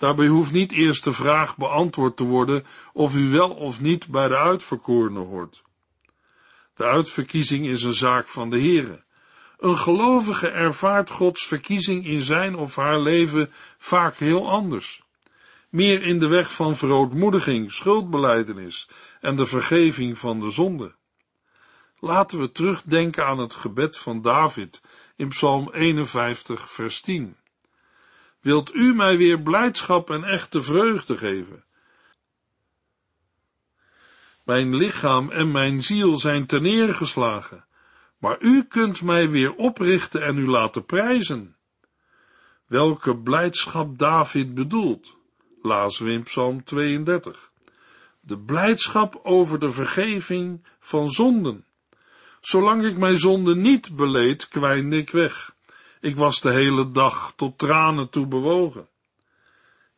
Daarbij 0.00 0.26
hoeft 0.26 0.52
niet 0.52 0.72
eerst 0.72 1.04
de 1.04 1.12
vraag 1.12 1.56
beantwoord 1.56 2.16
te 2.16 2.24
worden 2.24 2.64
of 2.92 3.14
u 3.14 3.28
wel 3.28 3.50
of 3.50 3.80
niet 3.80 4.08
bij 4.08 4.28
de 4.28 4.36
uitverkorenen 4.36 5.26
hoort. 5.26 5.62
De 6.74 6.84
uitverkiezing 6.84 7.66
is 7.66 7.82
een 7.82 7.92
zaak 7.92 8.28
van 8.28 8.50
de 8.50 8.58
Heere. 8.58 9.04
Een 9.58 9.76
gelovige 9.76 10.48
ervaart 10.48 11.10
Gods 11.10 11.46
verkiezing 11.46 12.06
in 12.06 12.22
zijn 12.22 12.56
of 12.56 12.76
haar 12.76 13.00
leven 13.00 13.52
vaak 13.78 14.16
heel 14.16 14.50
anders. 14.50 15.02
Meer 15.68 16.02
in 16.02 16.18
de 16.18 16.28
weg 16.28 16.52
van 16.54 16.76
verootmoediging, 16.76 17.72
schuldbeleidenis 17.72 18.88
en 19.20 19.36
de 19.36 19.46
vergeving 19.46 20.18
van 20.18 20.40
de 20.40 20.50
zonde. 20.50 20.94
Laten 21.98 22.38
we 22.40 22.52
terugdenken 22.52 23.26
aan 23.26 23.38
het 23.38 23.54
gebed 23.54 23.96
van 23.96 24.22
David 24.22 24.82
in 25.16 25.28
Psalm 25.28 25.70
51, 25.72 26.70
vers 26.70 27.00
10. 27.00 27.36
Wilt 28.40 28.74
u 28.74 28.94
mij 28.94 29.16
weer 29.16 29.40
blijdschap 29.40 30.10
en 30.10 30.24
echte 30.24 30.62
vreugde 30.62 31.16
geven? 31.16 31.64
Mijn 34.44 34.76
lichaam 34.76 35.30
en 35.30 35.50
mijn 35.50 35.82
ziel 35.82 36.16
zijn 36.16 36.46
terneergeslagen, 36.46 37.64
maar 38.18 38.36
u 38.40 38.64
kunt 38.64 39.02
mij 39.02 39.30
weer 39.30 39.54
oprichten 39.54 40.22
en 40.22 40.38
u 40.38 40.46
laten 40.46 40.84
prijzen. 40.84 41.56
Welke 42.66 43.16
blijdschap 43.16 43.98
David 43.98 44.54
bedoelt, 44.54 45.16
lazen 45.62 46.06
we 46.06 46.20
Psalm 46.20 46.64
32. 46.64 47.50
De 48.20 48.38
blijdschap 48.38 49.20
over 49.22 49.58
de 49.58 49.70
vergeving 49.70 50.66
van 50.78 51.10
zonden. 51.10 51.64
Zolang 52.40 52.84
ik 52.84 52.96
mijn 52.96 53.18
zonde 53.18 53.56
niet 53.56 53.96
beleed, 53.96 54.48
kwijnde 54.48 54.96
ik 54.96 55.10
weg. 55.10 55.54
Ik 56.00 56.16
was 56.16 56.40
de 56.40 56.52
hele 56.52 56.90
dag 56.90 57.32
tot 57.36 57.58
tranen 57.58 58.10
toe 58.10 58.26
bewogen. 58.26 58.88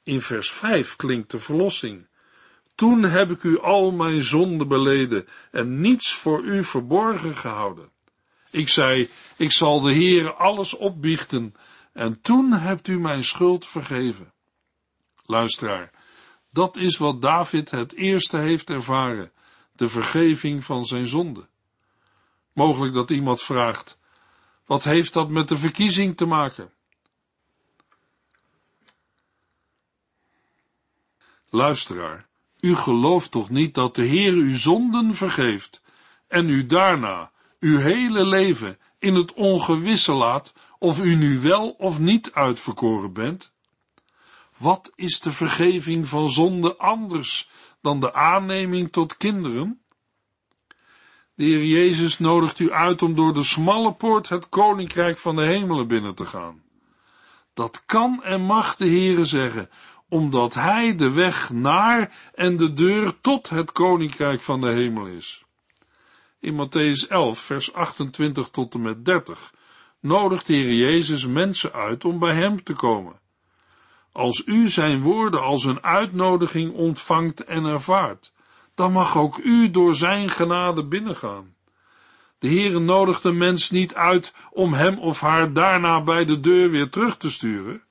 In 0.02 0.20
vers 0.20 0.50
5 0.50 0.96
klinkt 0.96 1.30
de 1.30 1.38
verlossing. 1.38 2.06
Toen 2.74 3.02
heb 3.02 3.30
ik 3.30 3.42
u 3.42 3.60
al 3.60 3.90
mijn 3.90 4.22
zonden 4.22 4.68
beleden 4.68 5.26
en 5.50 5.80
niets 5.80 6.14
voor 6.14 6.42
u 6.42 6.64
verborgen 6.64 7.36
gehouden. 7.36 7.90
Ik 8.50 8.68
zei, 8.68 9.10
ik 9.36 9.52
zal 9.52 9.80
de 9.80 9.92
Heere 9.92 10.32
alles 10.32 10.74
opbiechten 10.74 11.54
en 11.92 12.20
toen 12.20 12.52
hebt 12.52 12.88
u 12.88 12.98
mijn 12.98 13.24
schuld 13.24 13.66
vergeven. 13.66 14.32
Luisteraar, 15.24 15.90
dat 16.50 16.76
is 16.76 16.96
wat 16.96 17.22
David 17.22 17.70
het 17.70 17.94
eerste 17.94 18.38
heeft 18.38 18.70
ervaren, 18.70 19.32
de 19.72 19.88
vergeving 19.88 20.64
van 20.64 20.84
zijn 20.84 21.06
zonde. 21.06 21.48
Mogelijk 22.52 22.94
dat 22.94 23.10
iemand 23.10 23.42
vraagt, 23.42 23.98
wat 24.64 24.84
heeft 24.84 25.12
dat 25.12 25.28
met 25.28 25.48
de 25.48 25.56
verkiezing 25.56 26.16
te 26.16 26.26
maken? 26.26 26.72
Luisteraar, 31.48 32.28
u 32.60 32.74
gelooft 32.74 33.30
toch 33.30 33.50
niet 33.50 33.74
dat 33.74 33.94
de 33.94 34.04
Heer 34.04 34.32
uw 34.32 34.56
zonden 34.56 35.14
vergeeft 35.14 35.82
en 36.28 36.48
u 36.48 36.66
daarna 36.66 37.30
uw 37.60 37.78
hele 37.78 38.24
leven 38.24 38.78
in 38.98 39.14
het 39.14 39.32
ongewisse 39.32 40.12
laat 40.12 40.52
of 40.78 41.02
u 41.02 41.14
nu 41.14 41.40
wel 41.40 41.70
of 41.70 41.98
niet 41.98 42.32
uitverkoren 42.32 43.12
bent? 43.12 43.52
Wat 44.56 44.92
is 44.94 45.20
de 45.20 45.32
vergeving 45.32 46.08
van 46.08 46.30
zonde 46.30 46.76
anders 46.76 47.50
dan 47.80 48.00
de 48.00 48.14
aanneming 48.14 48.92
tot 48.92 49.16
kinderen? 49.16 49.81
De 51.34 51.44
Heer 51.44 51.64
Jezus 51.64 52.18
nodigt 52.18 52.58
u 52.58 52.72
uit 52.72 53.02
om 53.02 53.14
door 53.14 53.34
de 53.34 53.42
smalle 53.42 53.92
poort 53.92 54.28
het 54.28 54.48
koninkrijk 54.48 55.18
van 55.18 55.36
de 55.36 55.42
hemelen 55.42 55.86
binnen 55.86 56.14
te 56.14 56.26
gaan. 56.26 56.62
Dat 57.54 57.82
kan 57.86 58.22
en 58.22 58.40
mag 58.40 58.76
de 58.76 58.86
Heere 58.86 59.24
zeggen, 59.24 59.70
omdat 60.08 60.54
Hij 60.54 60.96
de 60.96 61.10
weg 61.10 61.50
naar 61.50 62.30
en 62.34 62.56
de 62.56 62.72
deur 62.72 63.20
tot 63.20 63.48
het 63.48 63.72
koninkrijk 63.72 64.40
van 64.40 64.60
de 64.60 64.68
hemel 64.68 65.06
is. 65.06 65.44
In 66.40 66.54
Matthäus 66.54 67.08
11, 67.08 67.38
vers 67.38 67.72
28 67.72 68.48
tot 68.48 68.74
en 68.74 68.82
met 68.82 69.04
30 69.04 69.52
nodigt 70.00 70.46
de 70.46 70.54
Heer 70.54 70.74
Jezus 70.74 71.26
mensen 71.26 71.72
uit 71.72 72.04
om 72.04 72.18
bij 72.18 72.34
Hem 72.34 72.62
te 72.62 72.72
komen. 72.72 73.20
Als 74.12 74.42
u 74.46 74.68
zijn 74.68 75.00
woorden 75.00 75.42
als 75.42 75.64
een 75.64 75.82
uitnodiging 75.82 76.72
ontvangt 76.72 77.44
en 77.44 77.64
ervaart, 77.64 78.32
dan 78.74 78.92
mag 78.92 79.16
ook 79.16 79.38
u 79.38 79.70
door 79.70 79.94
zijn 79.94 80.30
genade 80.30 80.84
binnengaan. 80.84 81.54
De 82.38 82.48
Heere 82.48 82.78
nodigt 82.78 83.22
de 83.22 83.32
mens 83.32 83.70
niet 83.70 83.94
uit 83.94 84.34
om 84.50 84.72
hem 84.72 84.98
of 84.98 85.20
haar 85.20 85.52
daarna 85.52 86.02
bij 86.02 86.24
de 86.24 86.40
deur 86.40 86.70
weer 86.70 86.88
terug 86.88 87.16
te 87.16 87.30
sturen. 87.30 87.82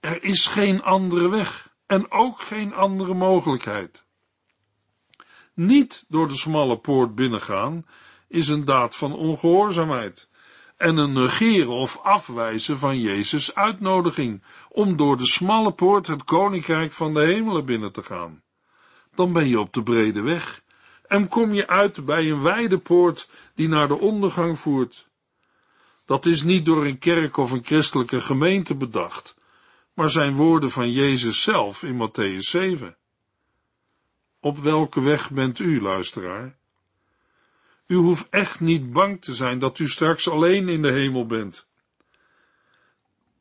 Er 0.00 0.24
is 0.24 0.46
geen 0.46 0.82
andere 0.82 1.28
weg 1.28 1.74
en 1.86 2.10
ook 2.10 2.40
geen 2.40 2.74
andere 2.74 3.14
mogelijkheid. 3.14 4.04
Niet 5.54 6.04
door 6.08 6.28
de 6.28 6.36
smalle 6.36 6.78
poort 6.78 7.14
binnengaan 7.14 7.86
is 8.28 8.48
een 8.48 8.64
daad 8.64 8.96
van 8.96 9.12
ongehoorzaamheid 9.12 10.28
en 10.76 10.96
een 10.96 11.12
negeren 11.12 11.72
of 11.72 11.98
afwijzen 12.02 12.78
van 12.78 13.00
Jezus' 13.00 13.54
uitnodiging 13.54 14.42
om 14.68 14.96
door 14.96 15.16
de 15.16 15.26
smalle 15.26 15.72
poort 15.72 16.06
het 16.06 16.24
koninkrijk 16.24 16.92
van 16.92 17.14
de 17.14 17.20
hemelen 17.20 17.64
binnen 17.64 17.92
te 17.92 18.02
gaan 18.02 18.42
dan 19.20 19.32
ben 19.32 19.48
je 19.48 19.60
op 19.60 19.72
de 19.72 19.82
brede 19.82 20.20
weg 20.20 20.62
en 21.06 21.28
kom 21.28 21.54
je 21.54 21.68
uit 21.68 22.04
bij 22.04 22.30
een 22.30 22.42
wijde 22.42 22.78
poort 22.78 23.28
die 23.54 23.68
naar 23.68 23.88
de 23.88 23.98
ondergang 23.98 24.58
voert. 24.58 25.08
Dat 26.04 26.26
is 26.26 26.42
niet 26.42 26.64
door 26.64 26.86
een 26.86 26.98
kerk 26.98 27.36
of 27.36 27.50
een 27.50 27.64
christelijke 27.64 28.20
gemeente 28.20 28.76
bedacht, 28.76 29.36
maar 29.94 30.10
zijn 30.10 30.34
woorden 30.34 30.70
van 30.70 30.92
Jezus 30.92 31.42
zelf 31.42 31.82
in 31.82 32.08
Matthäus 32.08 32.38
7. 32.38 32.96
Op 34.40 34.58
welke 34.58 35.00
weg 35.00 35.30
bent 35.30 35.58
u, 35.58 35.80
luisteraar? 35.82 36.58
U 37.86 37.94
hoeft 37.94 38.28
echt 38.28 38.60
niet 38.60 38.92
bang 38.92 39.22
te 39.22 39.34
zijn 39.34 39.58
dat 39.58 39.78
u 39.78 39.88
straks 39.88 40.28
alleen 40.28 40.68
in 40.68 40.82
de 40.82 40.92
hemel 40.92 41.26
bent. 41.26 41.66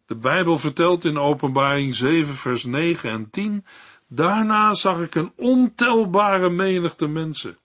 De 0.05 0.15
Bijbel 0.15 0.57
vertelt 0.57 1.05
in 1.05 1.17
Openbaring 1.17 1.95
7, 1.95 2.35
vers 2.35 2.63
9 2.63 3.09
en 3.09 3.29
10 3.29 3.65
Daarna 4.11 4.73
zag 4.73 4.99
ik 4.99 5.15
een 5.15 5.31
ontelbare 5.35 6.49
menigte 6.49 7.07
mensen. 7.07 7.57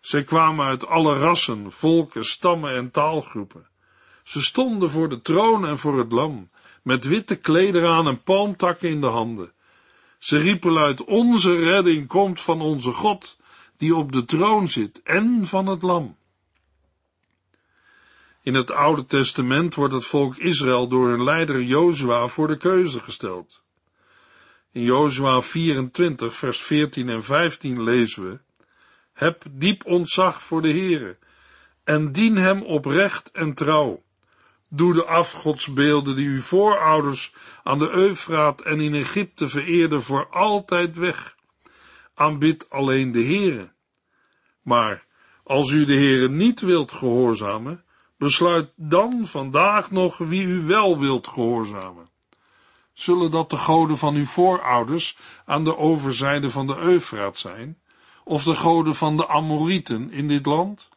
Zij 0.00 0.24
kwamen 0.24 0.66
uit 0.66 0.86
alle 0.86 1.18
rassen, 1.18 1.72
volken, 1.72 2.24
stammen 2.24 2.74
en 2.74 2.90
taalgroepen. 2.90 3.68
Ze 4.22 4.42
stonden 4.42 4.90
voor 4.90 5.08
de 5.08 5.22
troon 5.22 5.66
en 5.66 5.78
voor 5.78 5.98
het 5.98 6.12
lam, 6.12 6.50
met 6.82 7.04
witte 7.04 7.36
klederen 7.36 7.90
aan 7.90 8.06
en 8.06 8.22
palmtakken 8.22 8.88
in 8.88 9.00
de 9.00 9.06
handen. 9.06 9.52
Ze 10.18 10.38
riepen 10.38 10.72
luid, 10.72 11.04
onze 11.04 11.54
redding 11.58 12.08
komt 12.08 12.40
van 12.40 12.60
onze 12.60 12.92
God, 12.92 13.36
die 13.76 13.96
op 13.96 14.12
de 14.12 14.24
troon 14.24 14.68
zit, 14.68 15.02
en 15.02 15.46
van 15.46 15.66
het 15.66 15.82
lam. 15.82 16.16
In 18.42 18.54
het 18.54 18.70
Oude 18.70 19.04
Testament 19.04 19.74
wordt 19.74 19.94
het 19.94 20.04
volk 20.04 20.36
Israël 20.36 20.88
door 20.88 21.08
hun 21.08 21.24
leider 21.24 21.62
Jozua 21.62 22.26
voor 22.26 22.48
de 22.48 22.56
keuze 22.56 23.00
gesteld. 23.00 23.61
In 24.72 24.82
Jozua 24.82 25.42
24, 25.42 26.34
vers 26.34 26.60
14 26.60 27.08
en 27.08 27.24
15 27.24 27.82
lezen 27.82 28.30
we, 28.30 28.40
Heb 29.12 29.44
diep 29.50 29.86
ontzag 29.86 30.42
voor 30.42 30.62
de 30.62 30.70
Heere, 30.70 31.18
en 31.84 32.12
dien 32.12 32.36
hem 32.36 32.62
oprecht 32.62 33.30
en 33.30 33.54
trouw. 33.54 34.02
Doe 34.68 34.94
de 34.94 35.04
afgodsbeelden 35.04 36.16
die 36.16 36.28
uw 36.28 36.40
voorouders 36.40 37.32
aan 37.62 37.78
de 37.78 37.90
Eufraat 37.90 38.60
en 38.60 38.80
in 38.80 38.94
Egypte 38.94 39.48
vereerden 39.48 40.02
voor 40.02 40.28
altijd 40.28 40.96
weg. 40.96 41.36
Aanbid 42.14 42.70
alleen 42.70 43.12
de 43.12 43.24
Heere. 43.24 43.72
Maar 44.62 45.04
als 45.42 45.70
u 45.70 45.84
de 45.84 45.94
Heere 45.94 46.28
niet 46.28 46.60
wilt 46.60 46.92
gehoorzamen, 46.92 47.84
besluit 48.16 48.72
dan 48.76 49.26
vandaag 49.26 49.90
nog 49.90 50.18
wie 50.18 50.44
u 50.44 50.60
wel 50.66 50.98
wilt 50.98 51.26
gehoorzamen. 51.28 52.11
Zullen 52.92 53.30
dat 53.30 53.50
de 53.50 53.56
goden 53.56 53.98
van 53.98 54.14
uw 54.14 54.24
voorouders 54.24 55.18
aan 55.44 55.64
de 55.64 55.76
overzijde 55.76 56.50
van 56.50 56.66
de 56.66 56.76
Eufraat 56.76 57.38
zijn, 57.38 57.78
of 58.24 58.44
de 58.44 58.54
goden 58.54 58.94
van 58.94 59.16
de 59.16 59.28
Amorieten 59.28 60.10
in 60.10 60.28
dit 60.28 60.46
land? 60.46 60.88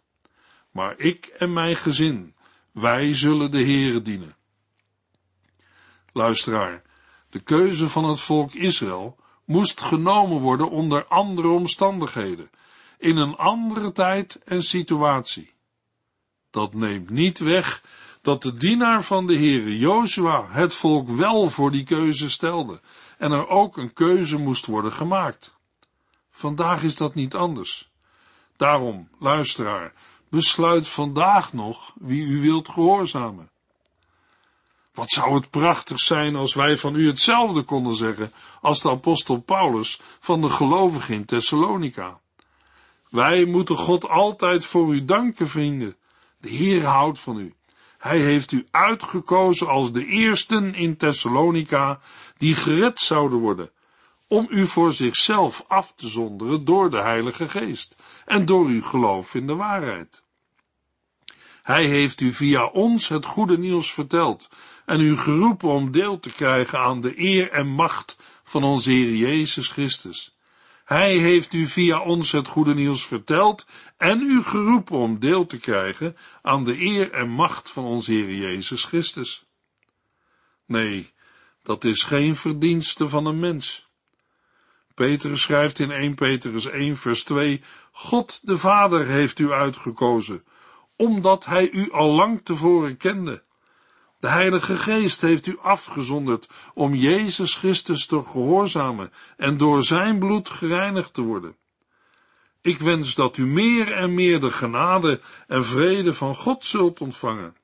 Maar 0.71 0.97
ik 0.97 1.25
en 1.25 1.53
mijn 1.53 1.75
gezin, 1.75 2.35
wij 2.71 3.13
zullen 3.13 3.51
de 3.51 3.63
Heere 3.63 4.01
dienen. 4.01 4.35
Luisteraar, 6.11 6.81
de 7.29 7.39
keuze 7.39 7.89
van 7.89 8.03
het 8.03 8.19
volk 8.19 8.53
Israël 8.53 9.17
moest 9.45 9.81
genomen 9.81 10.39
worden 10.39 10.69
onder 10.69 11.05
andere 11.05 11.47
omstandigheden, 11.47 12.49
in 12.97 13.17
een 13.17 13.35
andere 13.35 13.91
tijd 13.91 14.41
en 14.43 14.63
situatie. 14.63 15.53
Dat 16.51 16.73
neemt 16.73 17.09
niet 17.09 17.39
weg 17.39 17.83
dat 18.25 18.41
de 18.41 18.57
dienaar 18.57 19.03
van 19.03 19.27
de 19.27 19.33
Heere 19.33 19.77
Jozua 19.77 20.47
het 20.49 20.73
volk 20.73 21.09
wel 21.09 21.49
voor 21.49 21.71
die 21.71 21.83
keuze 21.83 22.29
stelde 22.29 22.81
en 23.17 23.31
er 23.31 23.47
ook 23.47 23.77
een 23.77 23.93
keuze 23.93 24.37
moest 24.37 24.65
worden 24.65 24.91
gemaakt. 24.91 25.55
Vandaag 26.31 26.83
is 26.83 26.95
dat 26.95 27.15
niet 27.15 27.35
anders. 27.35 27.89
Daarom, 28.57 29.09
luisteraar, 29.19 29.93
besluit 30.29 30.87
vandaag 30.87 31.53
nog 31.53 31.93
wie 31.99 32.23
u 32.23 32.41
wilt 32.41 32.69
gehoorzamen. 32.69 33.49
Wat 34.93 35.09
zou 35.09 35.33
het 35.33 35.49
prachtig 35.49 35.99
zijn 35.99 36.35
als 36.35 36.53
wij 36.53 36.77
van 36.77 36.95
u 36.95 37.07
hetzelfde 37.07 37.61
konden 37.61 37.95
zeggen 37.95 38.31
als 38.61 38.81
de 38.81 38.89
apostel 38.89 39.37
Paulus 39.41 39.99
van 40.19 40.41
de 40.41 40.49
gelovigen 40.49 41.15
in 41.15 41.25
Thessalonica. 41.25 42.19
Wij 43.09 43.45
moeten 43.45 43.77
God 43.77 44.09
altijd 44.09 44.65
voor 44.65 44.93
u 44.93 45.05
danken, 45.05 45.47
vrienden. 45.47 45.95
De 46.37 46.49
Heer 46.49 46.85
houdt 46.85 47.19
van 47.19 47.37
u 47.37 47.54
Hij 48.05 48.19
heeft 48.19 48.51
u 48.51 48.67
uitgekozen 48.71 49.67
als 49.67 49.91
de 49.91 50.05
eersten 50.05 50.75
in 50.75 50.97
Thessalonica 50.97 51.99
die 52.37 52.55
gered 52.55 52.99
zouden 52.99 53.39
worden, 53.39 53.71
om 54.27 54.47
u 54.49 54.67
voor 54.67 54.93
zichzelf 54.93 55.65
af 55.67 55.93
te 55.95 56.07
zonderen 56.07 56.65
door 56.65 56.89
de 56.89 57.01
Heilige 57.01 57.49
Geest 57.49 57.95
en 58.25 58.45
door 58.45 58.65
uw 58.65 58.81
geloof 58.81 59.35
in 59.35 59.47
de 59.47 59.55
waarheid. 59.55 60.23
Hij 61.63 61.85
heeft 61.85 62.21
u 62.21 62.31
via 62.31 62.65
ons 62.65 63.09
het 63.09 63.25
goede 63.25 63.57
nieuws 63.57 63.93
verteld 63.93 64.49
en 64.85 64.99
u 64.99 65.17
geroepen 65.17 65.69
om 65.69 65.91
deel 65.91 66.19
te 66.19 66.29
krijgen 66.29 66.79
aan 66.79 67.01
de 67.01 67.19
eer 67.19 67.51
en 67.51 67.67
macht 67.67 68.17
van 68.43 68.63
onze 68.63 68.91
Heer 68.91 69.15
Jezus 69.15 69.67
Christus. 69.67 70.34
Hij 70.85 71.17
heeft 71.17 71.53
u 71.53 71.65
via 71.65 71.99
ons 71.99 72.31
het 72.31 72.47
goede 72.47 72.73
nieuws 72.73 73.05
verteld 73.05 73.67
en 73.97 74.21
u 74.21 74.43
geroepen 74.43 74.97
om 74.97 75.19
deel 75.19 75.45
te 75.45 75.57
krijgen 75.57 76.17
aan 76.41 76.63
de 76.63 76.81
eer 76.81 77.11
en 77.11 77.29
macht 77.29 77.69
van 77.69 77.83
onze 77.83 78.11
Heer 78.11 78.33
Jezus 78.33 78.83
Christus. 78.83 79.45
Nee, 80.65 81.13
dat 81.63 81.83
is 81.83 82.03
geen 82.03 82.35
verdienste 82.35 83.07
van 83.07 83.25
een 83.25 83.39
mens. 83.39 83.89
Petrus 84.93 85.41
schrijft 85.41 85.79
in 85.79 85.91
1 85.91 86.15
Petrus 86.15 86.65
1 86.65 86.97
vers 86.97 87.23
2, 87.23 87.61
God 87.91 88.39
de 88.47 88.57
Vader 88.57 89.05
heeft 89.05 89.39
u 89.39 89.51
uitgekozen, 89.51 90.43
omdat 90.95 91.45
hij 91.45 91.71
u 91.71 91.91
al 91.91 92.11
lang 92.11 92.41
tevoren 92.43 92.97
kende. 92.97 93.43
De 94.25 94.31
Heilige 94.31 94.77
Geest 94.77 95.21
heeft 95.21 95.45
u 95.45 95.57
afgezonderd 95.61 96.47
om 96.73 96.93
Jezus 96.93 97.55
Christus 97.55 98.05
te 98.05 98.23
gehoorzamen 98.23 99.11
en 99.37 99.57
door 99.57 99.83
zijn 99.83 100.19
bloed 100.19 100.49
gereinigd 100.49 101.13
te 101.13 101.21
worden. 101.21 101.55
Ik 102.61 102.79
wens 102.79 103.15
dat 103.15 103.37
u 103.37 103.45
meer 103.45 103.91
en 103.91 104.13
meer 104.13 104.39
de 104.39 104.51
genade 104.51 105.21
en 105.47 105.63
vrede 105.63 106.13
van 106.13 106.35
God 106.35 106.63
zult 106.63 107.01
ontvangen. 107.01 107.55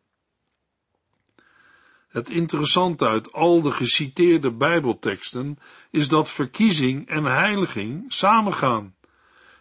Het 2.08 2.30
interessante 2.30 3.08
uit 3.08 3.34
al 3.34 3.62
de 3.62 3.72
geciteerde 3.72 4.52
Bijbelteksten 4.52 5.60
is 5.92 6.08
dat 6.08 6.30
verkiezing 6.30 7.08
en 7.08 7.24
heiliging 7.24 8.06
samengaan. 8.08 8.96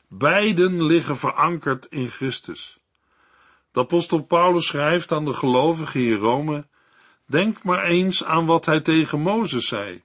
Beiden 0.08 0.82
liggen 0.82 1.16
verankerd 1.16 1.86
in 1.86 2.08
Christus. 2.08 2.78
De 3.72 3.80
apostel 3.80 4.22
Paulus 4.22 4.66
schrijft 4.66 5.12
aan 5.12 5.24
de 5.24 5.32
gelovigen 5.32 6.00
in 6.00 6.14
Rome, 6.14 6.68
denk 7.30 7.62
maar 7.62 7.82
eens 7.82 8.24
aan 8.24 8.46
wat 8.46 8.66
hij 8.66 8.80
tegen 8.80 9.20
Mozes 9.20 9.68
zei. 9.68 10.02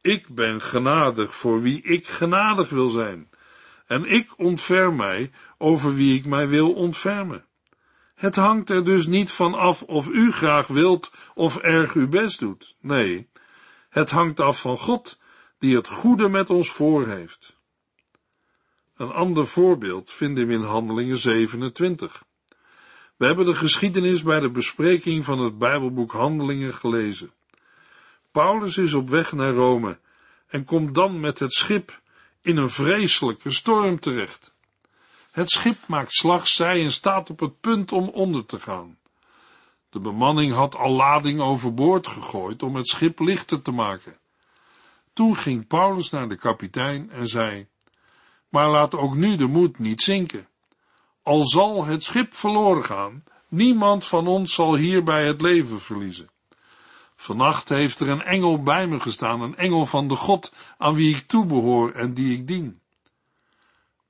Ik 0.00 0.28
ben 0.28 0.60
genadig 0.60 1.34
voor 1.34 1.62
wie 1.62 1.82
ik 1.82 2.06
genadig 2.06 2.68
wil 2.68 2.88
zijn, 2.88 3.30
en 3.86 4.04
ik 4.04 4.38
ontferm 4.38 4.96
mij 4.96 5.30
over 5.58 5.94
wie 5.94 6.18
ik 6.18 6.26
mij 6.26 6.48
wil 6.48 6.72
ontfermen. 6.72 7.44
Het 8.14 8.36
hangt 8.36 8.70
er 8.70 8.84
dus 8.84 9.06
niet 9.06 9.30
van 9.30 9.54
af 9.54 9.82
of 9.82 10.08
u 10.08 10.32
graag 10.32 10.66
wilt 10.66 11.10
of 11.34 11.56
erg 11.56 11.92
uw 11.92 12.08
best 12.08 12.38
doet. 12.38 12.76
Nee, 12.80 13.28
het 13.88 14.10
hangt 14.10 14.40
af 14.40 14.60
van 14.60 14.78
God, 14.78 15.18
die 15.58 15.76
het 15.76 15.88
goede 15.88 16.28
met 16.28 16.50
ons 16.50 16.70
voor 16.70 17.06
heeft. 17.06 17.56
Een 18.96 19.10
ander 19.10 19.46
voorbeeld 19.46 20.12
vinden 20.12 20.46
we 20.46 20.52
in 20.52 20.62
Handelingen 20.62 21.16
27. 21.16 22.24
We 23.16 23.26
hebben 23.26 23.44
de 23.44 23.54
geschiedenis 23.54 24.22
bij 24.22 24.40
de 24.40 24.50
bespreking 24.50 25.24
van 25.24 25.38
het 25.38 25.58
Bijbelboek 25.58 26.12
Handelingen 26.12 26.74
gelezen. 26.74 27.32
Paulus 28.30 28.76
is 28.76 28.94
op 28.94 29.08
weg 29.08 29.32
naar 29.32 29.52
Rome 29.52 29.98
en 30.46 30.64
komt 30.64 30.94
dan 30.94 31.20
met 31.20 31.38
het 31.38 31.52
schip 31.52 32.00
in 32.42 32.56
een 32.56 32.70
vreselijke 32.70 33.50
storm 33.50 34.00
terecht. 34.00 34.54
Het 35.30 35.50
schip 35.50 35.76
maakt 35.86 36.12
slagzij 36.12 36.82
en 36.82 36.92
staat 36.92 37.30
op 37.30 37.40
het 37.40 37.60
punt 37.60 37.92
om 37.92 38.08
onder 38.08 38.46
te 38.46 38.60
gaan. 38.60 38.98
De 39.90 39.98
bemanning 39.98 40.54
had 40.54 40.74
al 40.74 40.92
lading 40.92 41.40
overboord 41.40 42.06
gegooid 42.06 42.62
om 42.62 42.76
het 42.76 42.88
schip 42.88 43.18
lichter 43.18 43.62
te 43.62 43.70
maken. 43.70 44.18
Toen 45.12 45.36
ging 45.36 45.66
Paulus 45.66 46.10
naar 46.10 46.28
de 46.28 46.36
kapitein 46.36 47.10
en 47.10 47.26
zei: 47.26 47.66
Maar 48.48 48.70
laat 48.70 48.94
ook 48.94 49.14
nu 49.14 49.36
de 49.36 49.46
moed 49.46 49.78
niet 49.78 50.02
zinken. 50.02 50.48
Al 51.26 51.46
zal 51.46 51.84
het 51.84 52.02
schip 52.02 52.34
verloren 52.34 52.84
gaan, 52.84 53.24
niemand 53.48 54.04
van 54.04 54.26
ons 54.26 54.54
zal 54.54 54.76
hierbij 54.76 55.26
het 55.26 55.40
leven 55.40 55.80
verliezen. 55.80 56.30
Vannacht 57.16 57.68
heeft 57.68 58.00
er 58.00 58.08
een 58.08 58.22
engel 58.22 58.62
bij 58.62 58.86
me 58.86 59.00
gestaan, 59.00 59.40
een 59.40 59.56
engel 59.56 59.86
van 59.86 60.08
de 60.08 60.14
God 60.14 60.52
aan 60.78 60.94
wie 60.94 61.16
ik 61.16 61.26
toebehoor 61.26 61.92
en 61.92 62.14
die 62.14 62.38
ik 62.38 62.46
dien. 62.46 62.80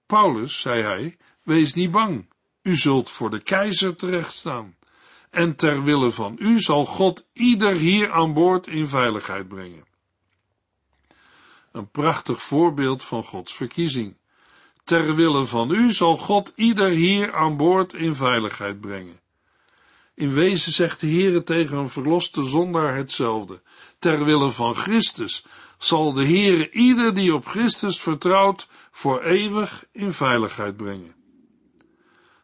Paulus, 0.07 0.61
zei 0.61 0.83
hij, 0.83 1.17
wees 1.43 1.75
niet 1.75 1.91
bang, 1.91 2.29
u 2.63 2.77
zult 2.77 3.11
voor 3.11 3.31
de 3.31 3.43
keizer 3.43 3.97
terechtstaan. 3.97 4.77
En 5.31 5.57
ter 5.57 5.83
wille 5.83 6.11
van 6.11 6.37
u 6.39 6.61
zal 6.61 6.85
God 6.85 7.27
ieder 7.33 7.73
hier 7.73 8.13
aan 8.13 8.33
boord 8.33 8.67
in 8.67 8.89
veiligheid 8.89 9.49
brengen. 9.49 9.85
Een 11.73 11.91
prachtig 11.91 12.43
voorbeeld 12.43 13.05
van 13.05 13.25
Gods 13.25 13.55
verkiezing. 13.55 14.17
Ter 14.87 15.15
wille 15.15 15.47
van 15.47 15.71
u 15.71 15.93
zal 15.93 16.17
God 16.17 16.53
ieder 16.57 16.91
hier 16.91 17.35
aan 17.35 17.57
boord 17.57 17.95
in 17.95 18.15
veiligheid 18.15 18.81
brengen. 18.81 19.21
In 20.15 20.33
wezen 20.33 20.73
zegt 20.73 21.01
de 21.01 21.07
Heere 21.07 21.43
tegen 21.43 21.77
een 21.77 21.89
verloste 21.89 22.45
zondaar 22.45 22.97
hetzelfde. 22.97 23.63
Ter 23.99 24.25
wille 24.25 24.51
van 24.51 24.75
Christus 24.75 25.45
zal 25.79 26.13
de 26.13 26.25
Heere 26.25 26.71
ieder 26.71 27.15
die 27.15 27.35
op 27.35 27.47
Christus 27.47 28.01
vertrouwt 28.01 28.69
voor 28.91 29.23
eeuwig 29.23 29.85
in 29.93 30.13
veiligheid 30.13 30.77
brengen. 30.77 31.15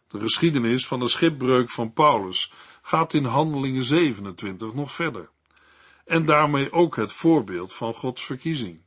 De 0.09 0.19
geschiedenis 0.19 0.87
van 0.87 1.01
de 1.01 1.09
schipbreuk 1.09 1.71
van 1.71 1.93
Paulus 1.93 2.53
gaat 2.83 3.15
in 3.15 3.25
Handelingen 3.25 3.85
27 3.85 4.75
nog 4.75 4.93
verder. 4.93 5.31
En 6.05 6.25
daarmee 6.25 6.73
ook 6.73 6.97
het 6.97 7.13
voorbeeld 7.13 7.73
van 7.73 7.95
Gods 7.95 8.25
verkiezing. 8.25 8.81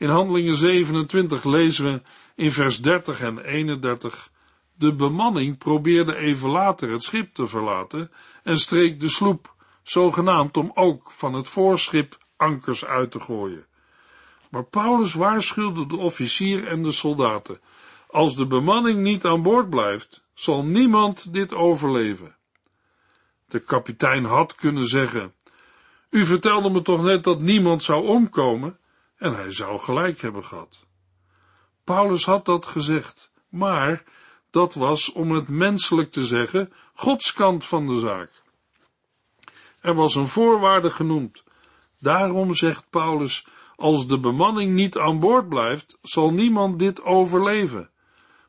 In 0.00 0.08
Handelingen 0.08 0.54
27 0.54 1.44
lezen 1.44 1.84
we 1.84 2.02
in 2.40 2.52
vers 2.52 2.80
30 2.80 3.20
en 3.20 3.38
31 3.38 4.30
de 4.74 4.94
bemanning 4.94 5.58
probeerde 5.58 6.16
even 6.16 6.50
later 6.50 6.90
het 6.90 7.02
schip 7.02 7.34
te 7.34 7.46
verlaten 7.46 8.10
en 8.42 8.58
streek 8.58 9.00
de 9.00 9.08
sloep, 9.08 9.54
zogenaamd 9.82 10.56
om 10.56 10.70
ook 10.74 11.10
van 11.10 11.34
het 11.34 11.48
voorschip 11.48 12.18
ankers 12.36 12.84
uit 12.84 13.10
te 13.10 13.20
gooien. 13.20 13.66
Maar 14.50 14.64
Paulus 14.64 15.14
waarschuwde 15.14 15.86
de 15.86 15.96
officier 15.96 16.66
en 16.66 16.82
de 16.82 16.92
soldaten, 16.92 17.60
als 18.08 18.36
de 18.36 18.46
bemanning 18.46 19.02
niet 19.02 19.24
aan 19.24 19.42
boord 19.42 19.70
blijft, 19.70 20.24
zal 20.34 20.64
niemand 20.64 21.32
dit 21.32 21.52
overleven. 21.52 22.36
De 23.48 23.58
kapitein 23.58 24.24
had 24.24 24.54
kunnen 24.54 24.86
zeggen, 24.86 25.34
u 26.10 26.26
vertelde 26.26 26.70
me 26.70 26.82
toch 26.82 27.02
net 27.02 27.24
dat 27.24 27.40
niemand 27.40 27.82
zou 27.82 28.06
omkomen, 28.06 28.78
en 29.16 29.34
hij 29.34 29.50
zou 29.50 29.78
gelijk 29.78 30.20
hebben 30.20 30.44
gehad. 30.44 30.88
Paulus 31.96 32.24
had 32.24 32.44
dat 32.44 32.66
gezegd, 32.66 33.30
maar 33.48 34.04
dat 34.50 34.74
was 34.74 35.12
om 35.12 35.30
het 35.30 35.48
menselijk 35.48 36.10
te 36.10 36.26
zeggen, 36.26 36.72
Gods 36.94 37.32
kant 37.32 37.64
van 37.64 37.86
de 37.86 37.98
zaak. 37.98 38.42
Er 39.80 39.94
was 39.94 40.14
een 40.14 40.26
voorwaarde 40.26 40.90
genoemd. 40.90 41.44
Daarom 41.98 42.54
zegt 42.54 42.90
Paulus, 42.90 43.46
als 43.76 44.06
de 44.06 44.18
bemanning 44.18 44.74
niet 44.74 44.98
aan 44.98 45.18
boord 45.18 45.48
blijft, 45.48 45.98
zal 46.02 46.32
niemand 46.32 46.78
dit 46.78 47.02
overleven. 47.02 47.90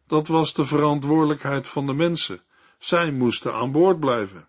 Dat 0.08 0.28
was 0.28 0.54
de 0.54 0.66
verantwoordelijkheid 0.66 1.68
van 1.68 1.86
de 1.86 1.94
mensen. 1.94 2.42
Zij 2.80 3.12
moesten 3.12 3.54
aan 3.54 3.72
boord 3.72 4.00
blijven. 4.00 4.48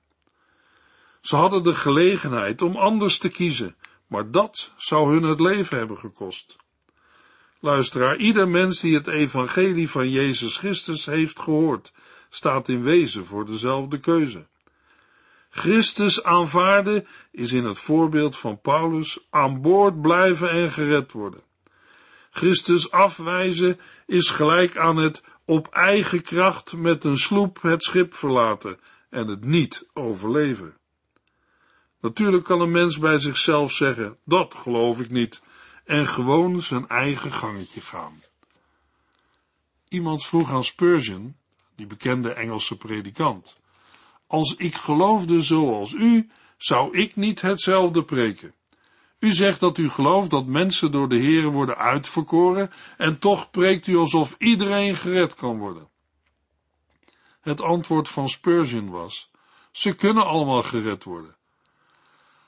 Ze 1.20 1.36
hadden 1.36 1.62
de 1.62 1.74
gelegenheid 1.74 2.62
om 2.62 2.76
anders 2.76 3.18
te 3.18 3.28
kiezen, 3.28 3.76
maar 4.06 4.30
dat 4.30 4.72
zou 4.76 5.12
hun 5.12 5.22
het 5.22 5.40
leven 5.40 5.78
hebben 5.78 5.98
gekost. 5.98 6.60
Luisteraar, 7.64 8.16
ieder 8.16 8.48
mens 8.48 8.80
die 8.80 8.94
het 8.94 9.06
evangelie 9.06 9.90
van 9.90 10.10
Jezus 10.10 10.56
Christus 10.56 11.06
heeft 11.06 11.40
gehoord, 11.40 11.92
staat 12.30 12.68
in 12.68 12.82
wezen 12.82 13.24
voor 13.24 13.46
dezelfde 13.46 13.98
keuze. 13.98 14.46
Christus 15.50 16.22
aanvaarden 16.22 17.06
is 17.30 17.52
in 17.52 17.64
het 17.64 17.78
voorbeeld 17.78 18.36
van 18.36 18.60
Paulus 18.60 19.18
aan 19.30 19.60
boord 19.60 20.00
blijven 20.00 20.50
en 20.50 20.70
gered 20.70 21.12
worden. 21.12 21.40
Christus 22.30 22.90
afwijzen 22.90 23.80
is 24.06 24.30
gelijk 24.30 24.76
aan 24.76 24.96
het 24.96 25.22
op 25.44 25.68
eigen 25.68 26.22
kracht 26.22 26.72
met 26.72 27.04
een 27.04 27.18
sloep 27.18 27.62
het 27.62 27.82
schip 27.84 28.14
verlaten 28.14 28.78
en 29.10 29.26
het 29.26 29.44
niet 29.44 29.86
overleven. 29.92 30.76
Natuurlijk 32.00 32.44
kan 32.44 32.60
een 32.60 32.70
mens 32.70 32.98
bij 32.98 33.18
zichzelf 33.18 33.72
zeggen, 33.72 34.16
dat 34.24 34.54
geloof 34.54 35.00
ik 35.00 35.10
niet, 35.10 35.42
en 35.84 36.06
gewoon 36.06 36.62
zijn 36.62 36.88
eigen 36.88 37.32
gangetje 37.32 37.80
gaan. 37.80 38.22
Iemand 39.88 40.26
vroeg 40.26 40.50
aan 40.50 40.64
Spurgeon, 40.64 41.36
die 41.76 41.86
bekende 41.86 42.32
Engelse 42.32 42.76
predikant, 42.76 43.56
als 44.26 44.56
ik 44.56 44.74
geloofde 44.74 45.42
zoals 45.42 45.92
u, 45.92 46.30
zou 46.56 46.96
ik 46.98 47.16
niet 47.16 47.40
hetzelfde 47.40 48.04
preken. 48.04 48.54
U 49.18 49.32
zegt 49.32 49.60
dat 49.60 49.78
u 49.78 49.88
gelooft 49.88 50.30
dat 50.30 50.46
mensen 50.46 50.92
door 50.92 51.08
de 51.08 51.18
Heer 51.18 51.50
worden 51.50 51.76
uitverkoren 51.76 52.70
en 52.96 53.18
toch 53.18 53.50
preekt 53.50 53.86
u 53.86 53.96
alsof 53.96 54.34
iedereen 54.38 54.96
gered 54.96 55.34
kan 55.34 55.58
worden. 55.58 55.88
Het 57.40 57.60
antwoord 57.60 58.08
van 58.08 58.28
Spurgeon 58.28 58.90
was, 58.90 59.30
Ze 59.72 59.94
kunnen 59.94 60.26
allemaal 60.26 60.62
gered 60.62 61.04
worden. 61.04 61.36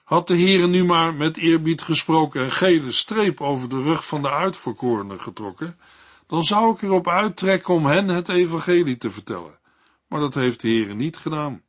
Had 0.04 0.26
de 0.26 0.36
Heere 0.36 0.66
nu 0.66 0.84
maar 0.84 1.14
met 1.14 1.36
eerbied 1.36 1.82
gesproken 1.82 2.42
een 2.42 2.52
gele 2.52 2.92
streep 2.92 3.40
over 3.40 3.68
de 3.68 3.82
rug 3.82 4.06
van 4.06 4.22
de 4.22 4.30
uitverkorenen 4.30 5.20
getrokken, 5.20 5.78
dan 6.26 6.42
zou 6.42 6.74
ik 6.74 6.82
erop 6.82 7.08
uittrekken 7.08 7.74
om 7.74 7.86
hen 7.86 8.08
het 8.08 8.28
evangelie 8.28 8.96
te 8.96 9.10
vertellen. 9.10 9.58
Maar 10.08 10.20
dat 10.20 10.34
heeft 10.34 10.60
de 10.60 10.68
Heere 10.68 10.94
niet 10.94 11.16
gedaan. 11.16 11.62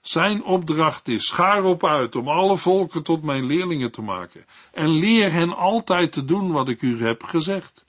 Zijn 0.00 0.42
opdracht 0.42 1.08
is, 1.08 1.26
schaar 1.26 1.64
op 1.64 1.84
uit 1.86 2.16
om 2.16 2.28
alle 2.28 2.56
volken 2.56 3.02
tot 3.02 3.22
mijn 3.22 3.44
leerlingen 3.44 3.90
te 3.90 4.02
maken 4.02 4.44
en 4.72 4.88
leer 4.88 5.32
hen 5.32 5.56
altijd 5.56 6.12
te 6.12 6.24
doen 6.24 6.52
wat 6.52 6.68
ik 6.68 6.82
u 6.82 7.02
heb 7.04 7.22
gezegd. 7.22 7.84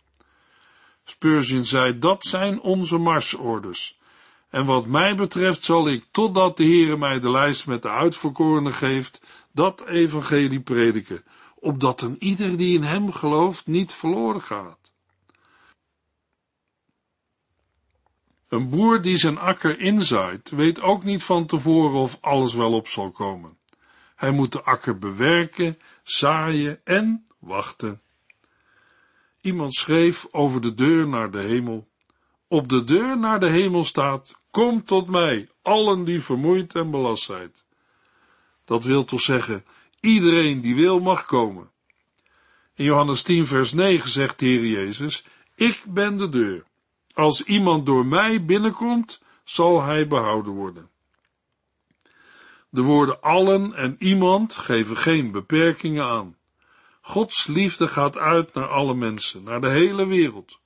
Spurgeon 1.05 1.65
zei, 1.65 1.99
dat 1.99 2.23
zijn 2.23 2.61
onze 2.61 2.97
marsorders. 2.97 3.97
En 4.49 4.65
wat 4.65 4.85
mij 4.85 5.15
betreft 5.15 5.63
zal 5.63 5.87
ik, 5.89 6.05
totdat 6.11 6.57
de 6.57 6.63
Heere 6.63 6.97
mij 6.97 7.19
de 7.19 7.31
lijst 7.31 7.67
met 7.67 7.81
de 7.81 7.89
uitverkorenen 7.89 8.73
geeft, 8.73 9.21
dat 9.51 9.85
evangelie 9.85 10.61
prediken, 10.61 11.23
opdat 11.55 12.01
een 12.01 12.15
ieder 12.19 12.57
die 12.57 12.75
in 12.77 12.83
hem 12.83 13.11
gelooft 13.11 13.67
niet 13.67 13.93
verloren 13.93 14.41
gaat. 14.41 14.91
Een 18.47 18.69
boer 18.69 19.01
die 19.01 19.17
zijn 19.17 19.37
akker 19.37 19.79
inzaait, 19.79 20.49
weet 20.49 20.81
ook 20.81 21.03
niet 21.03 21.23
van 21.23 21.45
tevoren 21.45 21.99
of 21.99 22.17
alles 22.21 22.53
wel 22.53 22.73
op 22.73 22.87
zal 22.87 23.11
komen. 23.11 23.57
Hij 24.15 24.31
moet 24.31 24.51
de 24.51 24.63
akker 24.63 24.97
bewerken, 24.97 25.77
zaaien 26.03 26.81
en 26.83 27.27
wachten. 27.39 28.01
Iemand 29.41 29.75
schreef 29.75 30.27
over 30.31 30.61
de 30.61 30.73
deur 30.73 31.07
naar 31.07 31.31
de 31.31 31.41
hemel. 31.41 31.87
Op 32.47 32.69
de 32.69 32.83
deur 32.83 33.17
naar 33.17 33.39
de 33.39 33.49
hemel 33.49 33.83
staat, 33.83 34.39
kom 34.51 34.83
tot 34.83 35.07
mij, 35.07 35.49
allen 35.61 36.03
die 36.03 36.21
vermoeid 36.21 36.75
en 36.75 36.91
belast 36.91 37.23
zijn. 37.23 37.51
Dat 38.69 38.83
wil 38.83 39.05
toch 39.05 39.21
zeggen, 39.21 39.65
iedereen 39.99 40.61
die 40.61 40.75
wil 40.75 40.99
mag 40.99 41.25
komen. 41.25 41.71
In 42.75 42.85
Johannes 42.85 43.21
10 43.21 43.45
vers 43.45 43.71
9 43.71 44.09
zegt 44.09 44.39
de 44.39 44.45
Heer 44.45 44.65
Jezus, 44.65 45.25
ik 45.55 45.83
ben 45.87 46.17
de 46.17 46.29
deur. 46.29 46.63
Als 47.13 47.43
iemand 47.43 47.85
door 47.85 48.05
mij 48.05 48.45
binnenkomt, 48.45 49.21
zal 49.43 49.83
hij 49.83 50.07
behouden 50.07 50.53
worden. 50.53 50.89
De 52.69 52.81
woorden 52.81 53.21
allen 53.21 53.73
en 53.73 53.95
iemand 53.99 54.55
geven 54.55 54.97
geen 54.97 55.31
beperkingen 55.31 56.05
aan. 56.05 56.37
Gods 57.01 57.47
liefde 57.47 57.87
gaat 57.87 58.17
uit 58.17 58.53
naar 58.53 58.67
alle 58.67 58.93
mensen, 58.93 59.43
naar 59.43 59.61
de 59.61 59.69
hele 59.69 60.05
wereld. 60.05 60.59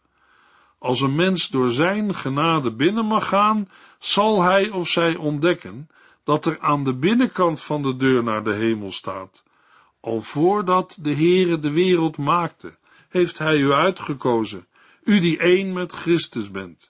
Als 0.79 1.01
een 1.01 1.15
mens 1.15 1.47
door 1.47 1.71
zijn 1.71 2.15
genade 2.15 2.71
binnen 2.71 3.05
mag 3.05 3.27
gaan, 3.27 3.69
zal 3.99 4.41
hij 4.41 4.69
of 4.69 4.87
zij 4.87 5.15
ontdekken 5.15 5.87
dat 6.23 6.45
er 6.45 6.59
aan 6.59 6.83
de 6.83 6.95
binnenkant 6.95 7.61
van 7.61 7.81
de 7.81 7.95
deur 7.95 8.23
naar 8.23 8.43
de 8.43 8.53
hemel 8.53 8.91
staat. 8.91 9.43
Al 9.99 10.21
voordat 10.21 10.97
de 11.01 11.13
Heere 11.13 11.59
de 11.59 11.71
wereld 11.71 12.17
maakte, 12.17 12.77
heeft 13.09 13.37
hij 13.37 13.57
u 13.57 13.71
uitgekozen 13.71 14.67
u 15.03 15.19
die 15.19 15.37
één 15.37 15.73
met 15.73 15.91
Christus 15.91 16.51
bent. 16.51 16.89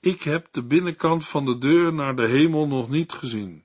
Ik 0.00 0.22
heb 0.22 0.46
de 0.50 0.62
binnenkant 0.62 1.26
van 1.26 1.44
de 1.44 1.58
deur 1.58 1.92
naar 1.92 2.16
de 2.16 2.26
hemel 2.26 2.66
nog 2.66 2.88
niet 2.88 3.12
gezien. 3.12 3.64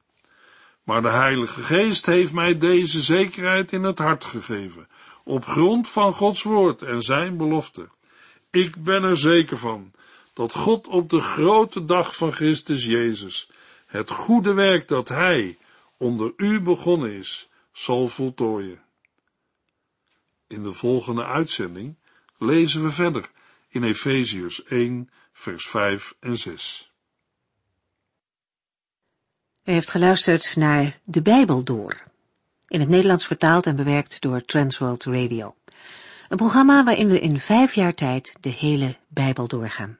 Maar 0.84 1.02
de 1.02 1.10
Heilige 1.10 1.62
Geest 1.62 2.06
heeft 2.06 2.34
mij 2.34 2.58
deze 2.58 3.02
zekerheid 3.02 3.72
in 3.72 3.84
het 3.84 4.00
hart 4.00 4.26
gegeven, 4.26 4.88
op 5.24 5.46
grond 5.46 5.90
van 5.90 6.14
Gods 6.14 6.44
woord 6.44 6.82
en 6.82 7.02
zijn 7.02 7.38
belofte. 7.38 7.90
Ik 8.52 8.84
ben 8.84 9.04
er 9.04 9.18
zeker 9.18 9.58
van 9.58 9.92
dat 10.34 10.54
God 10.54 10.88
op 10.88 11.10
de 11.10 11.20
grote 11.20 11.86
dag 11.86 12.16
van 12.16 12.32
Christus 12.32 12.86
Jezus 12.86 13.50
het 13.88 14.12
goede 14.12 14.54
werk 14.54 14.88
dat 14.88 15.10
Hij 15.10 15.58
onder 15.98 16.34
u 16.38 16.60
begonnen 16.60 17.12
is, 17.12 17.50
zal 17.72 18.08
voltooien. 18.08 18.82
In 20.48 20.64
de 20.64 20.74
volgende 20.74 21.26
uitzending 21.26 21.96
lezen 22.38 22.84
we 22.84 22.92
verder 22.92 23.30
in 23.68 23.84
Efeziërs 23.84 24.64
1, 24.64 25.10
vers 25.34 25.68
5 25.68 26.16
en 26.20 26.38
6. 26.38 26.92
U 29.64 29.72
heeft 29.72 29.90
geluisterd 29.90 30.56
naar 30.56 31.00
De 31.04 31.22
Bijbel 31.22 31.64
Door, 31.64 32.04
in 32.68 32.80
het 32.80 32.90
Nederlands 32.90 33.26
vertaald 33.26 33.66
en 33.66 33.76
bewerkt 33.76 34.22
door 34.22 34.46
Transworld 34.46 35.04
Radio. 35.04 35.56
Een 36.30 36.38
programma 36.38 36.84
waarin 36.84 37.08
we 37.08 37.20
in 37.20 37.40
vijf 37.40 37.74
jaar 37.74 37.94
tijd 37.94 38.34
de 38.40 38.50
hele 38.50 38.98
Bijbel 39.08 39.48
doorgaan. 39.48 40.00